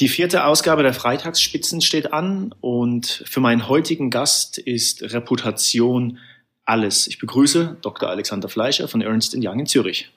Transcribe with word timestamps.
Die 0.00 0.08
vierte 0.08 0.44
Ausgabe 0.44 0.82
der 0.82 0.92
Freitagsspitzen 0.92 1.80
steht 1.80 2.12
an 2.12 2.52
und 2.60 3.24
für 3.26 3.40
meinen 3.40 3.68
heutigen 3.68 4.10
Gast 4.10 4.58
ist 4.58 5.02
Reputation 5.02 6.18
alles. 6.64 7.06
Ich 7.06 7.18
begrüße 7.18 7.76
Dr. 7.80 8.08
Alexander 8.08 8.48
Fleischer 8.48 8.88
von 8.88 9.02
Ernst 9.02 9.36
Young 9.38 9.60
in 9.60 9.66
Zürich. 9.66 10.10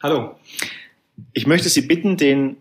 Hallo. 0.00 0.36
Ich 1.32 1.46
möchte 1.48 1.68
Sie 1.68 1.82
bitten, 1.82 2.16
den 2.16 2.58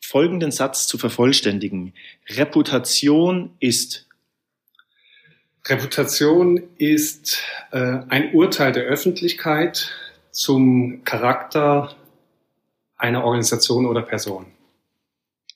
folgenden 0.00 0.52
Satz 0.52 0.86
zu 0.86 0.98
vervollständigen. 0.98 1.92
Reputation 2.28 3.50
ist. 3.58 4.06
Reputation 5.66 6.62
ist 6.76 7.42
äh, 7.72 7.98
ein 8.08 8.32
Urteil 8.34 8.70
der 8.70 8.84
Öffentlichkeit 8.84 9.90
zum 10.30 11.02
Charakter 11.04 11.96
einer 12.96 13.24
Organisation 13.24 13.86
oder 13.86 14.02
Person. 14.02 14.46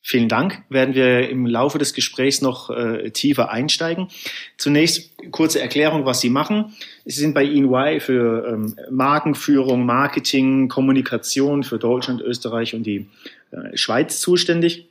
Vielen 0.05 0.29
Dank. 0.29 0.65
Werden 0.69 0.97
wir 0.97 1.29
im 1.29 1.47
Laufe 1.47 1.79
des 1.79 1.95
Gesprächs 1.95 2.43
noch 2.43 2.71
äh, 2.71 3.11
tiefer 3.11 3.53
einsteigen. 3.53 4.09
Zunächst 4.57 5.13
kurze 5.31 5.61
Erklärung, 5.61 6.05
was 6.05 6.21
Sie 6.21 6.29
machen. 6.29 6.75
Sie 7.05 7.21
sind 7.21 7.35
bei 7.35 7.45
EY 7.45 8.01
für 8.01 8.49
ähm, 8.49 8.75
Markenführung, 8.91 9.87
Marketing, 9.87 10.69
Kommunikation 10.69 11.63
für 11.63 11.79
Deutschland, 11.79 12.21
Österreich 12.21 12.75
und 12.75 12.83
die 12.83 13.07
äh, 13.53 13.77
Schweiz 13.77 14.19
zuständig. 14.19 14.89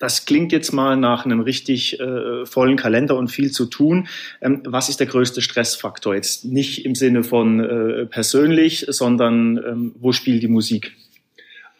Das 0.00 0.26
klingt 0.26 0.50
jetzt 0.50 0.72
mal 0.72 0.96
nach 0.96 1.24
einem 1.24 1.40
richtig 1.40 2.00
äh, 2.00 2.44
vollen 2.44 2.76
Kalender 2.76 3.16
und 3.16 3.28
viel 3.28 3.52
zu 3.52 3.66
tun. 3.66 4.08
Ähm, 4.40 4.62
was 4.64 4.88
ist 4.88 4.98
der 4.98 5.06
größte 5.06 5.42
Stressfaktor? 5.42 6.16
Jetzt 6.16 6.44
nicht 6.44 6.84
im 6.84 6.96
Sinne 6.96 7.22
von 7.22 7.60
äh, 7.60 8.06
persönlich, 8.06 8.84
sondern 8.88 9.58
ähm, 9.58 9.94
wo 9.96 10.10
spielt 10.10 10.42
die 10.42 10.48
Musik? 10.48 10.96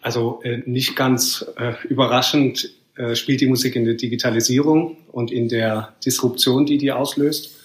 Also 0.08 0.40
äh, 0.42 0.62
nicht 0.64 0.96
ganz 0.96 1.44
äh, 1.58 1.74
überraschend 1.86 2.70
äh, 2.96 3.14
spielt 3.14 3.42
die 3.42 3.46
Musik 3.46 3.76
in 3.76 3.84
der 3.84 3.92
Digitalisierung 3.92 4.96
und 5.12 5.30
in 5.30 5.50
der 5.50 5.96
Disruption, 6.02 6.64
die 6.64 6.78
die 6.78 6.92
auslöst. 6.92 7.58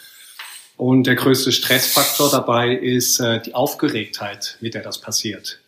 Und 0.75 1.07
der 1.07 1.15
größte 1.15 1.53
Stressfaktor 1.53 2.29
dabei 2.29 2.75
ist 2.75 3.21
äh, 3.21 3.39
die 3.41 3.55
Aufgeregtheit, 3.55 4.57
mit 4.59 4.73
der 4.73 4.81
das 4.81 4.99
passiert. 4.99 5.61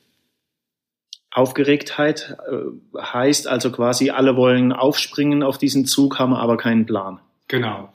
Aufgeregtheit 1.31 2.35
äh, 2.51 3.01
heißt 3.01 3.47
also 3.47 3.71
quasi, 3.71 4.09
alle 4.09 4.35
wollen 4.35 4.73
aufspringen 4.73 5.43
auf 5.43 5.57
diesen 5.57 5.85
Zug, 5.85 6.19
haben 6.19 6.33
aber 6.33 6.57
keinen 6.57 6.85
Plan. 6.85 7.21
Genau. 7.47 7.89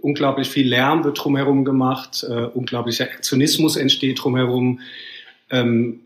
Unglaublich 0.00 0.48
viel 0.48 0.66
Lärm 0.66 1.04
wird 1.04 1.22
drumherum 1.22 1.64
gemacht, 1.64 2.26
äh, 2.28 2.46
unglaublicher 2.46 3.04
Aktionismus 3.04 3.76
entsteht 3.76 4.24
drumherum. 4.24 4.80
Ähm, 5.50 6.00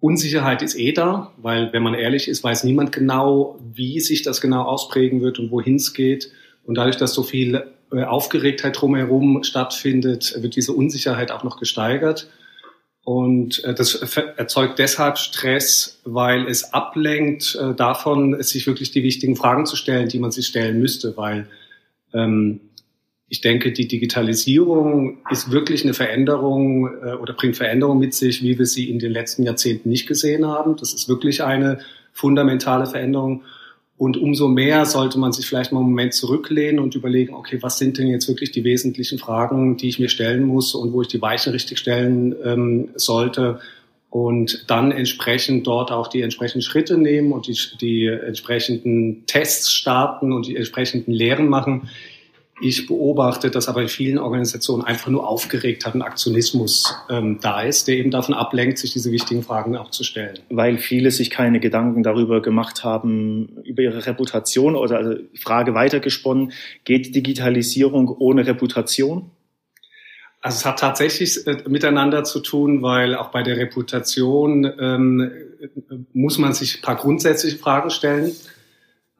Unsicherheit 0.00 0.62
ist 0.62 0.78
eh 0.78 0.92
da, 0.92 1.32
weil 1.38 1.72
wenn 1.72 1.82
man 1.82 1.94
ehrlich 1.94 2.28
ist, 2.28 2.44
weiß 2.44 2.64
niemand 2.64 2.92
genau, 2.92 3.58
wie 3.74 4.00
sich 4.00 4.22
das 4.22 4.40
genau 4.40 4.62
ausprägen 4.62 5.20
wird 5.20 5.38
und 5.38 5.50
wohin 5.50 5.76
es 5.76 5.92
geht. 5.92 6.30
Und 6.64 6.76
dadurch, 6.76 6.96
dass 6.96 7.14
so 7.14 7.22
viel 7.22 7.64
äh, 7.90 8.04
Aufgeregtheit 8.04 8.80
drumherum 8.80 9.42
stattfindet, 9.42 10.36
wird 10.40 10.54
diese 10.54 10.72
Unsicherheit 10.72 11.32
auch 11.32 11.42
noch 11.42 11.58
gesteigert. 11.58 12.28
Und 13.02 13.64
äh, 13.64 13.74
das 13.74 13.94
erzeugt 13.94 14.78
deshalb 14.78 15.18
Stress, 15.18 16.00
weil 16.04 16.46
es 16.46 16.74
ablenkt 16.74 17.58
äh, 17.60 17.74
davon, 17.74 18.40
sich 18.42 18.66
wirklich 18.66 18.90
die 18.90 19.02
wichtigen 19.02 19.34
Fragen 19.34 19.66
zu 19.66 19.76
stellen, 19.76 20.08
die 20.08 20.18
man 20.18 20.30
sich 20.30 20.46
stellen 20.46 20.78
müsste, 20.78 21.16
weil 21.16 21.48
ähm, 22.12 22.60
ich 23.30 23.40
denke, 23.42 23.72
die 23.72 23.86
Digitalisierung 23.86 25.18
ist 25.30 25.50
wirklich 25.50 25.84
eine 25.84 25.94
Veränderung 25.94 26.86
äh, 27.02 27.14
oder 27.14 27.34
bringt 27.34 27.56
Veränderungen 27.56 28.00
mit 28.00 28.14
sich, 28.14 28.42
wie 28.42 28.58
wir 28.58 28.66
sie 28.66 28.88
in 28.88 28.98
den 28.98 29.12
letzten 29.12 29.42
Jahrzehnten 29.42 29.90
nicht 29.90 30.06
gesehen 30.06 30.46
haben. 30.46 30.76
Das 30.76 30.94
ist 30.94 31.08
wirklich 31.08 31.42
eine 31.42 31.78
fundamentale 32.12 32.86
Veränderung. 32.86 33.42
Und 33.98 34.16
umso 34.16 34.48
mehr 34.48 34.86
sollte 34.86 35.18
man 35.18 35.32
sich 35.32 35.46
vielleicht 35.46 35.72
mal 35.72 35.80
einen 35.80 35.90
Moment 35.90 36.14
zurücklehnen 36.14 36.78
und 36.78 36.94
überlegen, 36.94 37.34
okay, 37.34 37.58
was 37.60 37.78
sind 37.78 37.98
denn 37.98 38.06
jetzt 38.06 38.28
wirklich 38.28 38.52
die 38.52 38.64
wesentlichen 38.64 39.18
Fragen, 39.18 39.76
die 39.76 39.88
ich 39.88 39.98
mir 39.98 40.08
stellen 40.08 40.44
muss 40.44 40.74
und 40.74 40.92
wo 40.92 41.02
ich 41.02 41.08
die 41.08 41.20
Weichen 41.20 41.52
richtig 41.52 41.78
stellen 41.78 42.34
ähm, 42.44 42.88
sollte 42.94 43.58
und 44.08 44.64
dann 44.68 44.92
entsprechend 44.92 45.66
dort 45.66 45.90
auch 45.90 46.06
die 46.06 46.22
entsprechenden 46.22 46.62
Schritte 46.62 46.96
nehmen 46.96 47.32
und 47.32 47.46
die, 47.46 47.58
die 47.80 48.06
entsprechenden 48.06 49.26
Tests 49.26 49.72
starten 49.72 50.32
und 50.32 50.46
die 50.46 50.56
entsprechenden 50.56 51.12
Lehren 51.12 51.48
machen, 51.48 51.90
ich 52.60 52.86
beobachte, 52.86 53.50
dass 53.50 53.68
aber 53.68 53.82
in 53.82 53.88
vielen 53.88 54.18
Organisationen 54.18 54.84
einfach 54.84 55.08
nur 55.08 55.26
aufgeregt 55.26 55.86
hat 55.86 55.94
und 55.94 56.02
Aktionismus 56.02 56.94
ähm, 57.08 57.38
da 57.40 57.62
ist, 57.62 57.88
der 57.88 57.96
eben 57.96 58.10
davon 58.10 58.34
ablenkt, 58.34 58.78
sich 58.78 58.92
diese 58.92 59.12
wichtigen 59.12 59.42
Fragen 59.42 59.76
auch 59.76 59.90
zu 59.90 60.04
stellen. 60.04 60.38
Weil 60.50 60.78
viele 60.78 61.10
sich 61.10 61.30
keine 61.30 61.60
Gedanken 61.60 62.02
darüber 62.02 62.42
gemacht 62.42 62.84
haben, 62.84 63.58
über 63.64 63.82
ihre 63.82 64.06
Reputation 64.06 64.74
oder 64.76 64.98
also 64.98 65.16
Frage 65.34 65.74
weitergesponnen, 65.74 66.52
geht 66.84 67.14
Digitalisierung 67.14 68.08
ohne 68.08 68.46
Reputation? 68.46 69.30
Also 70.40 70.56
es 70.56 70.64
hat 70.64 70.78
tatsächlich 70.78 71.46
äh, 71.46 71.64
miteinander 71.68 72.24
zu 72.24 72.40
tun, 72.40 72.82
weil 72.82 73.14
auch 73.14 73.30
bei 73.30 73.42
der 73.42 73.56
Reputation 73.56 74.70
ähm, 74.78 75.30
muss 76.12 76.38
man 76.38 76.52
sich 76.52 76.78
ein 76.78 76.82
paar 76.82 76.96
grundsätzliche 76.96 77.58
Fragen 77.58 77.90
stellen. 77.90 78.32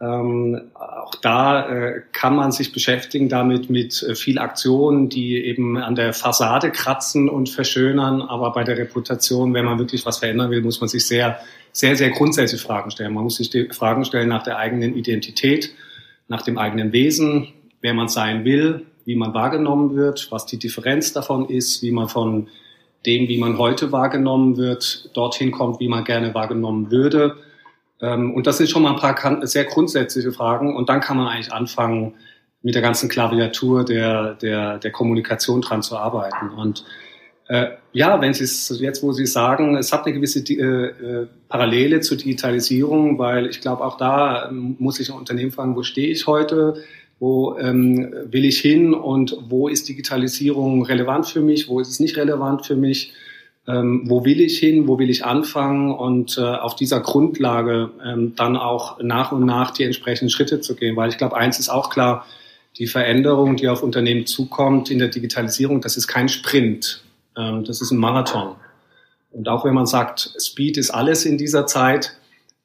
Ähm, 0.00 0.70
auch 0.74 1.16
da 1.16 1.68
äh, 1.68 2.02
kann 2.12 2.36
man 2.36 2.52
sich 2.52 2.72
beschäftigen 2.72 3.28
damit 3.28 3.68
mit 3.68 4.00
äh, 4.04 4.14
viel 4.14 4.38
Aktionen, 4.38 5.08
die 5.08 5.44
eben 5.44 5.76
an 5.76 5.96
der 5.96 6.12
Fassade 6.12 6.70
kratzen 6.70 7.28
und 7.28 7.48
verschönern. 7.48 8.22
Aber 8.22 8.52
bei 8.52 8.62
der 8.62 8.78
Reputation, 8.78 9.54
wenn 9.54 9.64
man 9.64 9.78
wirklich 9.78 10.06
was 10.06 10.18
verändern 10.18 10.52
will, 10.52 10.62
muss 10.62 10.80
man 10.80 10.88
sich 10.88 11.04
sehr, 11.04 11.40
sehr, 11.72 11.96
sehr 11.96 12.10
grundsätzliche 12.10 12.64
Fragen 12.64 12.92
stellen. 12.92 13.12
Man 13.12 13.24
muss 13.24 13.36
sich 13.36 13.50
Fragen 13.72 14.04
stellen 14.04 14.28
nach 14.28 14.44
der 14.44 14.58
eigenen 14.58 14.94
Identität, 14.94 15.72
nach 16.28 16.42
dem 16.42 16.58
eigenen 16.58 16.92
Wesen, 16.92 17.48
wer 17.80 17.94
man 17.94 18.06
sein 18.08 18.44
will, 18.44 18.86
wie 19.04 19.16
man 19.16 19.34
wahrgenommen 19.34 19.96
wird, 19.96 20.28
was 20.30 20.46
die 20.46 20.58
Differenz 20.58 21.12
davon 21.12 21.48
ist, 21.48 21.82
wie 21.82 21.90
man 21.90 22.08
von 22.08 22.48
dem, 23.04 23.26
wie 23.26 23.38
man 23.38 23.58
heute 23.58 23.90
wahrgenommen 23.90 24.56
wird, 24.58 25.10
dorthin 25.14 25.50
kommt, 25.50 25.80
wie 25.80 25.88
man 25.88 26.04
gerne 26.04 26.34
wahrgenommen 26.34 26.92
würde 26.92 27.36
und 28.00 28.46
das 28.46 28.58
sind 28.58 28.70
schon 28.70 28.82
mal 28.82 28.94
ein 28.94 29.00
paar 29.00 29.46
sehr 29.46 29.64
grundsätzliche 29.64 30.32
Fragen. 30.32 30.76
Und 30.76 30.88
dann 30.88 31.00
kann 31.00 31.16
man 31.16 31.26
eigentlich 31.26 31.52
anfangen, 31.52 32.14
mit 32.62 32.74
der 32.74 32.82
ganzen 32.82 33.08
Klaviatur 33.08 33.84
der, 33.84 34.34
der, 34.34 34.78
der 34.78 34.90
Kommunikation 34.90 35.60
dran 35.60 35.82
zu 35.82 35.96
arbeiten. 35.96 36.50
Und 36.50 36.84
äh, 37.48 37.68
ja, 37.92 38.20
wenn 38.20 38.34
Sie 38.34 38.44
es 38.44 38.78
jetzt, 38.80 39.02
wo 39.02 39.12
Sie 39.12 39.26
sagen, 39.26 39.76
es 39.76 39.92
hat 39.92 40.04
eine 40.04 40.14
gewisse 40.14 40.40
äh, 40.40 40.62
äh, 40.62 41.26
Parallele 41.48 42.00
zur 42.00 42.16
Digitalisierung, 42.16 43.18
weil 43.18 43.46
ich 43.46 43.60
glaube, 43.60 43.84
auch 43.84 43.96
da 43.96 44.48
ähm, 44.48 44.76
muss 44.78 45.00
ich 45.00 45.10
ein 45.10 45.16
Unternehmen 45.16 45.50
fragen, 45.50 45.76
wo 45.76 45.82
stehe 45.82 46.08
ich 46.08 46.26
heute? 46.26 46.82
Wo 47.20 47.56
ähm, 47.58 48.12
will 48.26 48.44
ich 48.44 48.60
hin 48.60 48.94
und 48.94 49.36
wo 49.48 49.68
ist 49.68 49.88
Digitalisierung 49.88 50.84
relevant 50.84 51.26
für 51.26 51.40
mich? 51.40 51.68
Wo 51.68 51.80
ist 51.80 51.88
es 51.88 52.00
nicht 52.00 52.16
relevant 52.16 52.66
für 52.66 52.76
mich? 52.76 53.12
Ähm, 53.68 54.04
wo 54.06 54.24
will 54.24 54.40
ich 54.40 54.58
hin, 54.58 54.88
wo 54.88 54.98
will 54.98 55.10
ich 55.10 55.26
anfangen 55.26 55.92
und 55.92 56.38
äh, 56.38 56.40
auf 56.40 56.74
dieser 56.74 57.00
Grundlage 57.00 57.90
ähm, 58.04 58.34
dann 58.34 58.56
auch 58.56 58.98
nach 59.02 59.30
und 59.30 59.44
nach 59.44 59.72
die 59.72 59.84
entsprechenden 59.84 60.30
Schritte 60.30 60.60
zu 60.60 60.74
gehen. 60.74 60.96
Weil 60.96 61.10
ich 61.10 61.18
glaube, 61.18 61.36
eins 61.36 61.58
ist 61.58 61.68
auch 61.68 61.90
klar, 61.90 62.26
die 62.78 62.86
Veränderung, 62.86 63.56
die 63.56 63.68
auf 63.68 63.82
Unternehmen 63.82 64.24
zukommt 64.24 64.90
in 64.90 64.98
der 64.98 65.08
Digitalisierung, 65.08 65.82
das 65.82 65.98
ist 65.98 66.06
kein 66.06 66.30
Sprint, 66.30 67.04
ähm, 67.36 67.64
das 67.64 67.82
ist 67.82 67.90
ein 67.90 67.98
Marathon. 67.98 68.56
Und 69.30 69.48
auch 69.48 69.66
wenn 69.66 69.74
man 69.74 69.86
sagt, 69.86 70.32
Speed 70.40 70.78
ist 70.78 70.90
alles 70.90 71.26
in 71.26 71.36
dieser 71.36 71.66
Zeit, 71.66 72.16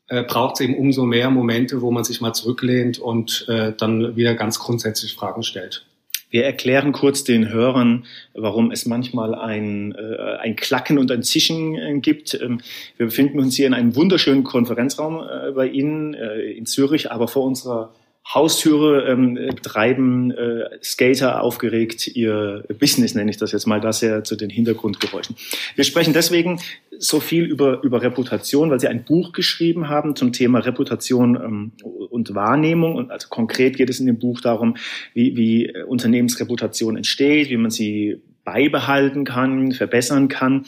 äh, 0.08 0.24
braucht 0.24 0.56
es 0.56 0.62
eben 0.62 0.78
umso 0.78 1.04
mehr 1.04 1.30
Momente, 1.30 1.82
wo 1.82 1.92
man 1.92 2.06
sich 2.06 2.22
mal 2.22 2.34
zurücklehnt 2.34 2.98
und 3.00 3.46
äh, 3.50 3.74
dann 3.78 4.16
wieder 4.16 4.36
ganz 4.36 4.58
grundsätzlich 4.58 5.16
Fragen 5.16 5.44
stellt. 5.44 5.86
Wir 6.34 6.46
erklären 6.46 6.94
kurz 6.94 7.24
den 7.24 7.50
Hörern, 7.50 8.06
warum 8.34 8.72
es 8.72 8.88
manchmal 8.88 9.36
ein, 9.36 9.94
äh, 9.94 10.38
ein 10.40 10.56
Klacken 10.56 10.98
und 10.98 11.12
ein 11.12 11.22
Zischen 11.22 11.76
äh, 11.76 12.00
gibt. 12.00 12.34
Ähm, 12.34 12.60
wir 12.98 13.06
befinden 13.06 13.38
uns 13.40 13.56
hier 13.56 13.68
in 13.68 13.76
einem 13.76 13.96
wunderschönen 13.96 14.44
Konferenzraum 14.44 15.22
äh, 15.22 15.52
bei 15.52 15.68
Ihnen 15.68 16.16
äh, 16.16 16.40
in 16.40 16.66
Zürich, 16.66 17.12
aber 17.12 17.28
vor 17.28 17.44
unserer 17.44 17.94
Haustüre 18.26 19.06
ähm, 19.10 19.38
treiben 19.62 20.32
äh, 20.32 20.80
Skater 20.82 21.42
aufgeregt 21.42 22.08
ihr 22.08 22.64
Business, 22.80 23.16
nenne 23.16 23.30
ich 23.30 23.38
das 23.38 23.52
jetzt 23.52 23.68
mal, 23.68 23.82
das 23.82 24.00
ja 24.02 24.24
zu 24.24 24.36
den 24.36 24.50
Hintergrundgeräuschen. 24.50 25.36
Wir 25.76 25.84
sprechen 25.84 26.14
deswegen 26.14 26.60
so 26.98 27.20
viel 27.20 27.44
über, 27.44 27.84
über 27.84 28.02
Reputation, 28.02 28.70
weil 28.70 28.80
Sie 28.80 28.88
ein 28.88 29.04
Buch 29.04 29.34
geschrieben 29.34 29.90
haben 29.90 30.16
zum 30.16 30.32
Thema 30.32 30.60
Reputation 30.60 31.36
ähm, 31.36 31.72
und 31.84 32.34
Wahrnehmung. 32.34 32.96
Und 32.96 33.12
also 33.12 33.28
konkret 33.28 33.76
geht 33.76 33.90
es 33.90 34.00
in 34.00 34.06
dem 34.06 34.20
Buch 34.20 34.40
darum, 34.40 34.78
wie, 35.14 35.36
wie 35.36 35.84
Unternehmensreputation 35.84 36.96
entsteht, 36.96 37.50
wie 37.50 37.58
man 37.58 37.72
sie 37.72 38.22
beibehalten 38.46 39.26
kann, 39.26 39.74
verbessern 39.74 40.30
kann. 40.30 40.66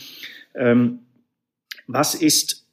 Ähm, 0.56 1.00
was 1.88 2.16
ist 2.16 2.66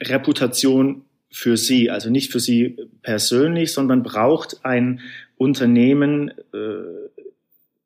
Reputation 0.00 1.04
für 1.38 1.56
Sie, 1.56 1.88
also 1.88 2.10
nicht 2.10 2.32
für 2.32 2.40
Sie 2.40 2.76
persönlich, 3.02 3.72
sondern 3.72 4.02
braucht 4.02 4.64
ein 4.64 5.00
Unternehmen 5.36 6.30
äh, 6.52 7.20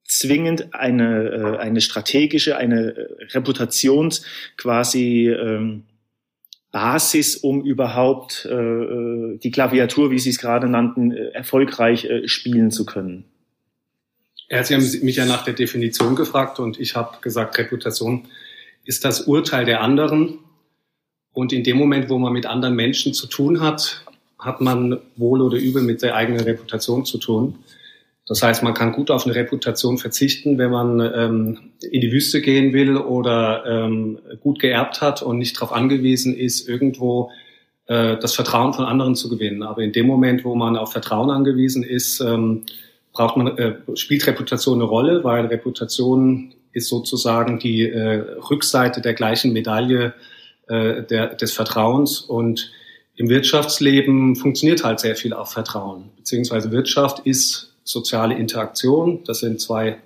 zwingend 0.04 0.72
eine, 0.72 1.28
äh, 1.28 1.58
eine 1.58 1.82
strategische, 1.82 2.56
eine 2.56 3.10
Reputations 3.34 4.25
quasi 4.56 5.28
ähm, 5.28 5.82
Basis, 6.70 7.37
um 7.37 7.62
überhaupt 7.62 8.49
äh, 8.50 8.54
äh 8.54 9.38
die 9.38 9.50
Klaviatur, 9.50 10.10
wie 10.10 10.19
Sie 10.19 10.31
es 10.31 10.38
gerade 10.38 10.66
nannten, 10.66 11.12
äh, 11.12 11.28
erfolgreich 11.32 12.06
äh, 12.06 12.28
spielen 12.28 12.70
zu 12.70 12.87
können? 12.87 13.25
Ja, 14.49 14.64
Sie 14.64 14.75
haben 14.75 15.04
mich 15.04 15.16
ja 15.16 15.26
nach 15.26 15.44
der 15.44 15.52
Definition 15.52 16.16
gefragt 16.16 16.58
und 16.58 16.81
ich 16.81 16.96
habe 16.96 17.19
gesagt, 17.20 17.58
Reputation 17.58 18.28
ist 18.84 19.04
das 19.04 19.22
Urteil 19.22 19.66
der 19.66 19.82
anderen. 19.82 20.38
Und 21.32 21.52
in 21.52 21.64
dem 21.64 21.79
Moment, 21.79 22.11
wo 22.11 22.19
man 22.19 22.32
mit 22.32 22.46
anderen 22.46 22.75
Menschen 22.75 23.14
zu 23.14 23.26
tun 23.26 23.61
hat, 23.61 24.05
hat 24.38 24.61
man 24.61 24.99
wohl 25.17 25.40
oder 25.40 25.56
übel 25.56 25.82
mit 25.82 26.02
der 26.02 26.14
eigenen 26.14 26.40
Reputation 26.40 27.05
zu 27.05 27.19
tun. 27.19 27.58
Das 28.26 28.43
heißt, 28.43 28.62
man 28.62 28.75
kann 28.75 28.93
gut 28.93 29.11
auf 29.11 29.25
eine 29.25 29.34
Reputation 29.34 29.99
verzichten, 29.99 30.58
wenn 30.58 30.70
man 30.70 31.00
ähm, 31.00 31.58
in 31.81 32.00
die 32.00 32.12
Wüste 32.12 32.40
gehen 32.40 32.73
will 32.73 32.96
oder 32.96 33.64
ähm, 33.67 34.19
gut 34.40 34.61
geerbt 34.61 35.00
hat 35.00 35.23
und 35.23 35.38
nicht 35.38 35.56
darauf 35.56 35.73
angewiesen 35.73 36.37
ist, 36.37 36.69
irgendwo 36.69 37.31
äh, 37.87 38.17
das 38.19 38.35
Vertrauen 38.35 38.75
von 38.75 38.85
anderen 38.85 39.17
zu 39.17 39.28
gewinnen. 39.28 39.62
Aber 39.62 39.82
in 39.82 39.93
dem 39.93 40.06
Moment, 40.06 40.44
wo 40.44 40.55
man 40.55 40.76
auf 40.76 40.93
Vertrauen 40.93 41.31
angewiesen 41.31 41.82
ist, 41.82 42.20
ähm, 42.20 42.62
braucht 43.12 43.37
man, 43.37 43.58
äh, 43.58 43.75
spielt 43.94 44.26
Reputation 44.26 44.76
eine 44.76 44.85
Rolle, 44.85 45.25
weil 45.25 45.46
Reputation 45.46 46.55
ist 46.73 46.88
sozusagen 46.88 47.58
die 47.58 47.88
äh, 47.88 48.25
Rückseite 48.50 49.00
der 49.00 49.14
gleichen 49.14 49.52
Medaille 49.52 50.14
äh, 50.69 51.03
der, 51.03 51.35
des 51.35 51.53
Vertrauens 51.53 52.20
und 52.20 52.70
im 53.17 53.29
Wirtschaftsleben 53.29 54.37
funktioniert 54.37 54.85
halt 54.85 55.00
sehr 55.00 55.17
viel 55.17 55.32
auf 55.32 55.50
Vertrauen, 55.50 56.11
beziehungsweise 56.17 56.73
Wirtschaft 56.73 57.20
ist 57.26 57.75
soziale 57.85 58.35
Interaktion. 58.35 59.23
Das 59.26 59.41
sind 59.41 59.61
zwei 59.61 59.99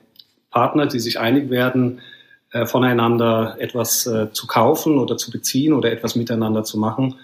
Partner, 0.51 0.87
die 0.87 0.99
sich 0.99 1.21
einig 1.21 1.51
werden, 1.51 2.01
äh, 2.51 2.67
voneinander 2.67 3.57
etwas 3.59 4.07
äh, 4.07 4.33
zu 4.33 4.47
kaufen 4.47 4.99
oder 4.99 5.17
zu 5.17 5.31
beziehen 5.31 5.73
oder 5.73 5.93
etwas 5.93 6.17
miteinander 6.17 6.65
zu 6.65 6.79
machen. 6.79 7.17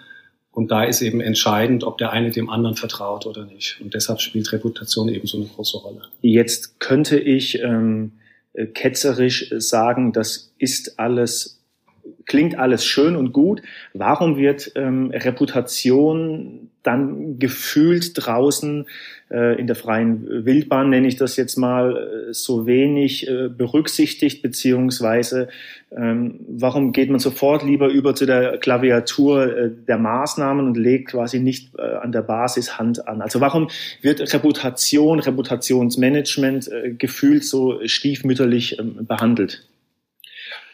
Und 0.51 0.71
da 0.71 0.85
ist 0.85 1.01
eben 1.01 1.23
entscheidend, 1.23 1.83
ob 1.83 1.97
der 1.97 2.13
eine 2.13 2.31
dem 2.31 2.51
anderen 2.51 2.77
vertraut 2.77 3.25
oder 3.25 3.47
nicht. 3.47 3.81
Und 3.81 3.95
deshalb 3.95 4.21
spielt 4.21 4.53
Reputation 4.53 5.09
eben 5.09 5.27
so 5.27 5.39
eine 5.39 5.47
große 5.47 5.79
Rolle. 5.79 6.03
Jetzt 6.21 6.79
könnte 6.79 7.19
ich 7.19 7.59
ähm, 7.61 8.13
ketzerisch 8.75 9.53
sagen, 9.57 10.13
das 10.13 10.53
ist 10.59 10.99
alles 10.99 11.62
klingt 12.27 12.59
alles 12.59 12.85
schön 12.85 13.17
und 13.17 13.33
gut. 13.33 13.63
Warum 13.95 14.37
wird 14.37 14.73
ähm, 14.75 15.11
Reputation 15.11 16.71
dann 16.83 17.39
gefühlt 17.39 18.13
draußen 18.15 18.87
äh, 19.31 19.59
in 19.59 19.67
der 19.67 19.77
freien 19.77 20.45
Wildbahn, 20.45 20.91
nenne 20.91 21.07
ich 21.07 21.17
das 21.17 21.37
jetzt 21.37 21.57
mal, 21.57 21.97
äh, 22.31 22.33
so 22.33 22.67
wenig 22.67 23.29
äh, 23.29 23.49
berücksichtigt, 23.49 24.43
beziehungsweise 24.43 25.49
ähm, 25.97 26.41
warum 26.49 26.93
geht 26.93 27.11
man 27.11 27.21
sofort 27.21 27.63
lieber 27.63 27.89
über 27.89 28.15
zu 28.15 28.27
der 28.27 28.59
Klaviatur 28.59 29.57
äh, 29.57 29.71
der 29.71 29.99
Maßnahmen 29.99 30.67
und 30.67 30.77
legt 30.77 31.11
quasi 31.11 31.39
nicht 31.39 31.71
äh, 31.79 31.83
an 31.83 32.13
der 32.13 32.23
Basis 32.23 32.79
Hand 32.79 33.07
an? 33.07 33.23
Also 33.23 33.41
warum 33.41 33.69
wird 34.01 34.21
Reputation, 34.33 35.21
Reputationsmanagement 35.21 36.69
äh, 36.69 36.93
gefühlt 36.93 37.45
so 37.45 37.81
stiefmütterlich 37.85 38.79
ähm, 38.79 39.07
behandelt? 39.07 39.67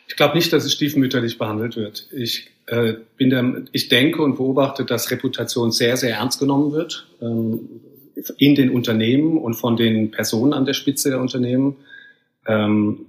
Ich 0.08 0.16
glaube 0.16 0.37
nicht, 0.37 0.52
dass 0.52 0.64
es 0.64 0.72
stiefmütterlich 0.72 1.38
behandelt 1.38 1.76
wird. 1.76 2.08
Ich, 2.10 2.50
äh, 2.66 2.94
bin 3.16 3.31
der, 3.31 3.62
ich 3.72 3.88
denke 3.88 4.22
und 4.22 4.37
beobachte, 4.37 4.84
dass 4.84 5.10
Reputation 5.10 5.70
sehr, 5.70 5.96
sehr 5.96 6.16
ernst 6.16 6.40
genommen 6.40 6.72
wird 6.72 7.06
ähm, 7.20 7.81
in 8.38 8.55
den 8.55 8.70
Unternehmen 8.70 9.37
und 9.37 9.55
von 9.55 9.76
den 9.76 10.10
Personen 10.10 10.55
an 10.55 10.64
der 10.64 10.72
Spitze 10.72 11.10
der 11.10 11.20
Unternehmen, 11.20 11.76
ähm, 12.46 13.06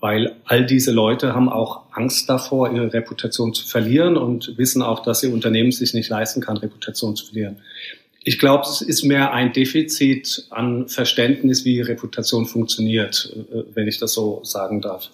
weil 0.00 0.36
all 0.44 0.66
diese 0.66 0.92
Leute 0.92 1.34
haben 1.34 1.48
auch 1.48 1.86
Angst 1.92 2.28
davor, 2.28 2.70
ihre 2.70 2.92
Reputation 2.92 3.54
zu 3.54 3.66
verlieren 3.66 4.18
und 4.18 4.58
wissen 4.58 4.82
auch, 4.82 5.02
dass 5.02 5.22
ihr 5.22 5.32
Unternehmen 5.32 5.72
sich 5.72 5.94
nicht 5.94 6.10
leisten 6.10 6.42
kann, 6.42 6.58
Reputation 6.58 7.16
zu 7.16 7.24
verlieren. 7.24 7.56
Ich 8.22 8.38
glaube, 8.38 8.64
es 8.64 8.82
ist 8.82 9.02
mehr 9.02 9.32
ein 9.32 9.52
Defizit 9.54 10.46
an 10.50 10.88
Verständnis, 10.88 11.64
wie 11.64 11.80
Reputation 11.80 12.44
funktioniert, 12.44 13.34
äh, 13.34 13.64
wenn 13.74 13.88
ich 13.88 13.98
das 13.98 14.12
so 14.12 14.40
sagen 14.44 14.82
darf. 14.82 15.10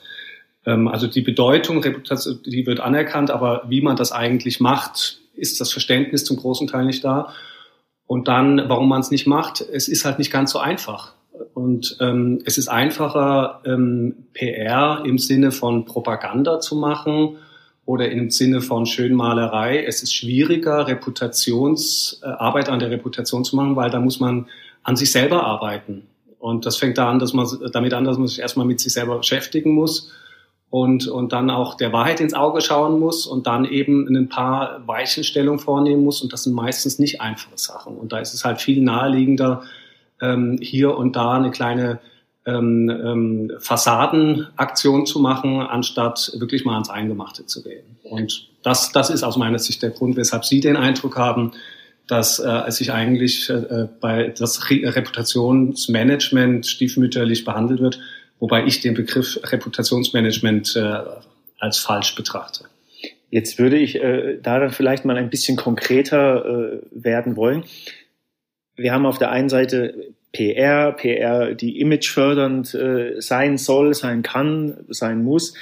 Ähm, 0.71 0.89
also 0.89 1.07
die 1.07 1.23
Bedeutung, 1.23 1.83
Reputation, 1.83 2.41
die 2.45 2.67
wird 2.67 2.81
anerkannt, 2.81 3.31
aber 3.31 3.65
wie 3.69 3.81
man 3.81 3.97
das 3.97 4.13
eigentlich 4.13 4.61
macht, 4.61 5.21
ist 5.35 5.61
das 5.61 5.73
Verständnis 5.73 6.25
zum 6.25 6.37
großen 6.37 6.67
Teil 6.67 6.85
nicht 6.85 7.05
da. 7.05 7.33
Und 8.07 8.29
dann, 8.29 8.69
warum 8.69 8.89
man 8.89 9.01
es 9.01 9.11
nicht 9.11 9.27
macht, 9.27 9.61
es 9.61 9.89
ist 9.89 10.05
halt 10.05 10.19
nicht 10.19 10.31
ganz 10.31 10.53
so 10.53 10.59
einfach. 10.59 11.15
Und 11.55 11.97
ähm, 12.01 12.41
es 12.45 12.59
ist 12.59 12.69
einfacher, 12.69 13.63
ähm, 13.65 14.27
PR 14.35 15.03
im 15.05 15.19
Sinne 15.19 15.53
von 15.53 15.85
Propaganda 15.85 16.61
zu 16.61 16.77
machen 16.77 17.37
oder 17.87 18.11
im 18.11 18.31
Sinne 18.31 18.61
von 18.61 18.85
Schönmalerei. 18.85 19.85
Es 19.85 20.03
ist 20.03 20.15
schwieriger, 20.15 20.87
Reputationsarbeit 20.87 22.69
äh, 22.69 22.71
an 22.71 22.79
der 22.79 22.91
Reputation 22.91 23.45
zu 23.45 23.57
machen, 23.57 23.77
weil 23.77 23.91
da 23.91 24.01
muss 24.01 24.21
man 24.21 24.49
an 24.83 24.97
sich 24.97 25.13
selber 25.13 25.45
arbeiten. 25.45 26.07
Und 26.39 26.67
das 26.67 26.77
fängt 26.77 26.99
da 26.99 27.11
an, 27.11 27.19
dass 27.19 27.33
man 27.33 27.47
damit 27.73 27.95
an, 27.95 28.05
dass 28.05 28.19
man 28.19 28.27
sich 28.27 28.41
erstmal 28.41 28.67
mit 28.67 28.81
sich 28.81 28.93
selber 28.93 29.19
beschäftigen 29.19 29.73
muss 29.73 30.11
und, 30.71 31.09
und 31.09 31.33
dann 31.33 31.51
auch 31.51 31.75
der 31.75 31.93
Wahrheit 31.93 32.21
ins 32.21 32.33
Auge 32.33 32.61
schauen 32.61 33.01
muss 33.01 33.27
und 33.27 33.49
dann 33.49 33.65
eben 33.65 34.07
ein 34.17 34.29
paar 34.29 34.87
Weichenstellungen 34.87 35.59
vornehmen 35.59 36.05
muss. 36.05 36.23
Und 36.23 36.33
das 36.33 36.45
sind 36.45 36.55
meistens 36.55 37.01
nicht 37.01 37.21
einfache 37.21 37.59
Sachen. 37.59 37.97
Und 37.97 38.13
da 38.13 38.21
ist 38.21 38.35
es 38.35 38.45
halt 38.45 38.61
viel 38.61 38.81
naheliegender, 38.81 39.63
ähm, 40.21 40.59
hier 40.63 40.97
und 40.97 41.17
da 41.17 41.33
eine 41.33 41.51
kleine 41.51 41.99
ähm, 42.47 42.89
ähm, 42.89 43.53
Fassadenaktion 43.59 45.07
zu 45.07 45.19
machen, 45.19 45.61
anstatt 45.61 46.33
wirklich 46.37 46.65
mal 46.65 46.75
ans 46.75 46.89
Eingemachte 46.89 47.47
zu 47.47 47.65
gehen. 47.65 47.97
Und 48.05 48.49
das, 48.63 48.93
das 48.93 49.11
ist 49.11 49.25
aus 49.25 49.37
meiner 49.37 49.59
Sicht 49.59 49.83
der 49.83 49.91
Grund, 49.91 50.17
weshalb 50.17 50.45
Sie 50.45 50.61
den 50.61 50.77
Eindruck 50.77 51.17
haben, 51.17 51.51
dass 52.07 52.39
äh, 52.39 52.71
sich 52.71 52.93
eigentlich 52.93 53.51
äh, 53.51 53.89
bei 54.01 54.33
das 54.37 54.71
Re 54.71 54.83
Reputationsmanagement 54.85 56.67
stiefmütterlich 56.67 57.45
behandelt 57.45 57.81
wird 57.81 58.01
wobei 58.41 58.65
ich 58.65 58.81
den 58.81 58.95
Begriff 58.95 59.39
Reputationsmanagement 59.45 60.75
äh, 60.77 61.03
als 61.59 61.79
falsch 61.79 62.15
betrachte. 62.15 62.65
Jetzt 63.31 63.59
würde 63.59 63.79
ich 63.79 63.97
äh, 63.97 64.39
da 64.43 64.59
dann 64.59 64.71
vielleicht 64.71 65.05
mal 65.05 65.17
ein 65.17 65.31
bisschen 65.31 65.57
konkreter 65.57 66.45
äh, 66.45 66.81
werden 66.91 67.37
wollen. 67.37 67.65
Wir 68.75 68.93
haben 68.93 69.07
auf 69.07 69.19
der 69.19 69.31
einen 69.31 69.49
Seite 69.49 70.13
PR, 70.33 70.93
PR, 70.93 71.55
die 71.55 71.81
imagefördernd 71.81 72.75
äh, 72.75 73.21
sein 73.21 73.59
soll, 73.59 73.95
sein 73.95 74.23
kann, 74.23 74.85
sein 74.89 75.23
muss. 75.23 75.55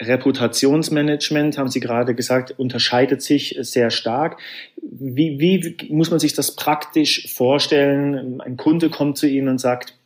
Reputationsmanagement, 0.00 1.58
haben 1.58 1.68
Sie 1.68 1.80
gerade 1.80 2.14
gesagt, 2.14 2.54
unterscheidet 2.56 3.20
sich 3.20 3.58
sehr 3.60 3.90
stark. 3.90 4.38
Wie, 4.80 5.40
wie 5.40 5.76
muss 5.92 6.10
man 6.10 6.20
sich 6.20 6.34
das 6.34 6.54
praktisch 6.54 7.32
vorstellen? 7.32 8.40
Ein 8.40 8.56
Kunde 8.56 8.90
kommt 8.90 9.18
zu 9.18 9.26
Ihnen 9.26 9.48
und 9.48 9.58
sagt, 9.58 9.97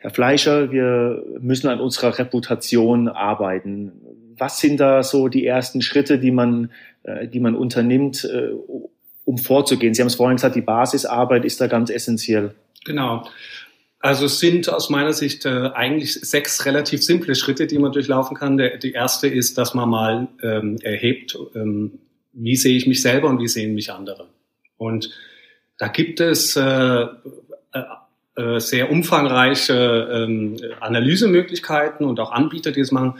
Herr 0.00 0.10
Fleischer, 0.10 0.72
wir 0.72 1.22
müssen 1.40 1.68
an 1.68 1.78
unserer 1.78 2.18
Reputation 2.18 3.06
arbeiten. 3.06 3.92
Was 4.38 4.58
sind 4.58 4.80
da 4.80 5.02
so 5.02 5.28
die 5.28 5.44
ersten 5.44 5.82
Schritte, 5.82 6.18
die 6.18 6.30
man, 6.30 6.70
äh, 7.02 7.28
die 7.28 7.38
man 7.38 7.54
unternimmt, 7.54 8.24
äh, 8.24 8.48
um 9.26 9.36
vorzugehen? 9.36 9.92
Sie 9.92 10.00
haben 10.00 10.08
es 10.08 10.14
vorhin 10.14 10.36
gesagt, 10.36 10.56
die 10.56 10.62
Basisarbeit 10.62 11.44
ist 11.44 11.60
da 11.60 11.66
ganz 11.66 11.90
essentiell. 11.90 12.54
Genau. 12.86 13.28
Also 13.98 14.24
es 14.24 14.40
sind 14.40 14.70
aus 14.70 14.88
meiner 14.88 15.12
Sicht 15.12 15.44
äh, 15.44 15.68
eigentlich 15.74 16.14
sechs 16.14 16.64
relativ 16.64 17.04
simple 17.04 17.34
Schritte, 17.34 17.66
die 17.66 17.78
man 17.78 17.92
durchlaufen 17.92 18.34
kann. 18.34 18.56
Der, 18.56 18.78
die 18.78 18.92
erste 18.92 19.28
ist, 19.28 19.58
dass 19.58 19.74
man 19.74 19.90
mal 19.90 20.28
ähm, 20.42 20.78
erhebt, 20.82 21.36
ähm, 21.54 21.98
wie 22.32 22.56
sehe 22.56 22.74
ich 22.74 22.86
mich 22.86 23.02
selber 23.02 23.28
und 23.28 23.38
wie 23.38 23.48
sehen 23.48 23.74
mich 23.74 23.92
andere. 23.92 24.28
Und 24.78 25.10
da 25.76 25.88
gibt 25.88 26.20
es 26.20 26.56
äh, 26.56 27.06
äh, 28.36 28.60
sehr 28.60 28.90
umfangreiche 28.90 30.08
ähm, 30.12 30.56
Analysemöglichkeiten 30.80 32.06
und 32.06 32.20
auch 32.20 32.30
Anbieter, 32.30 32.72
die 32.72 32.80
es 32.80 32.92
machen. 32.92 33.18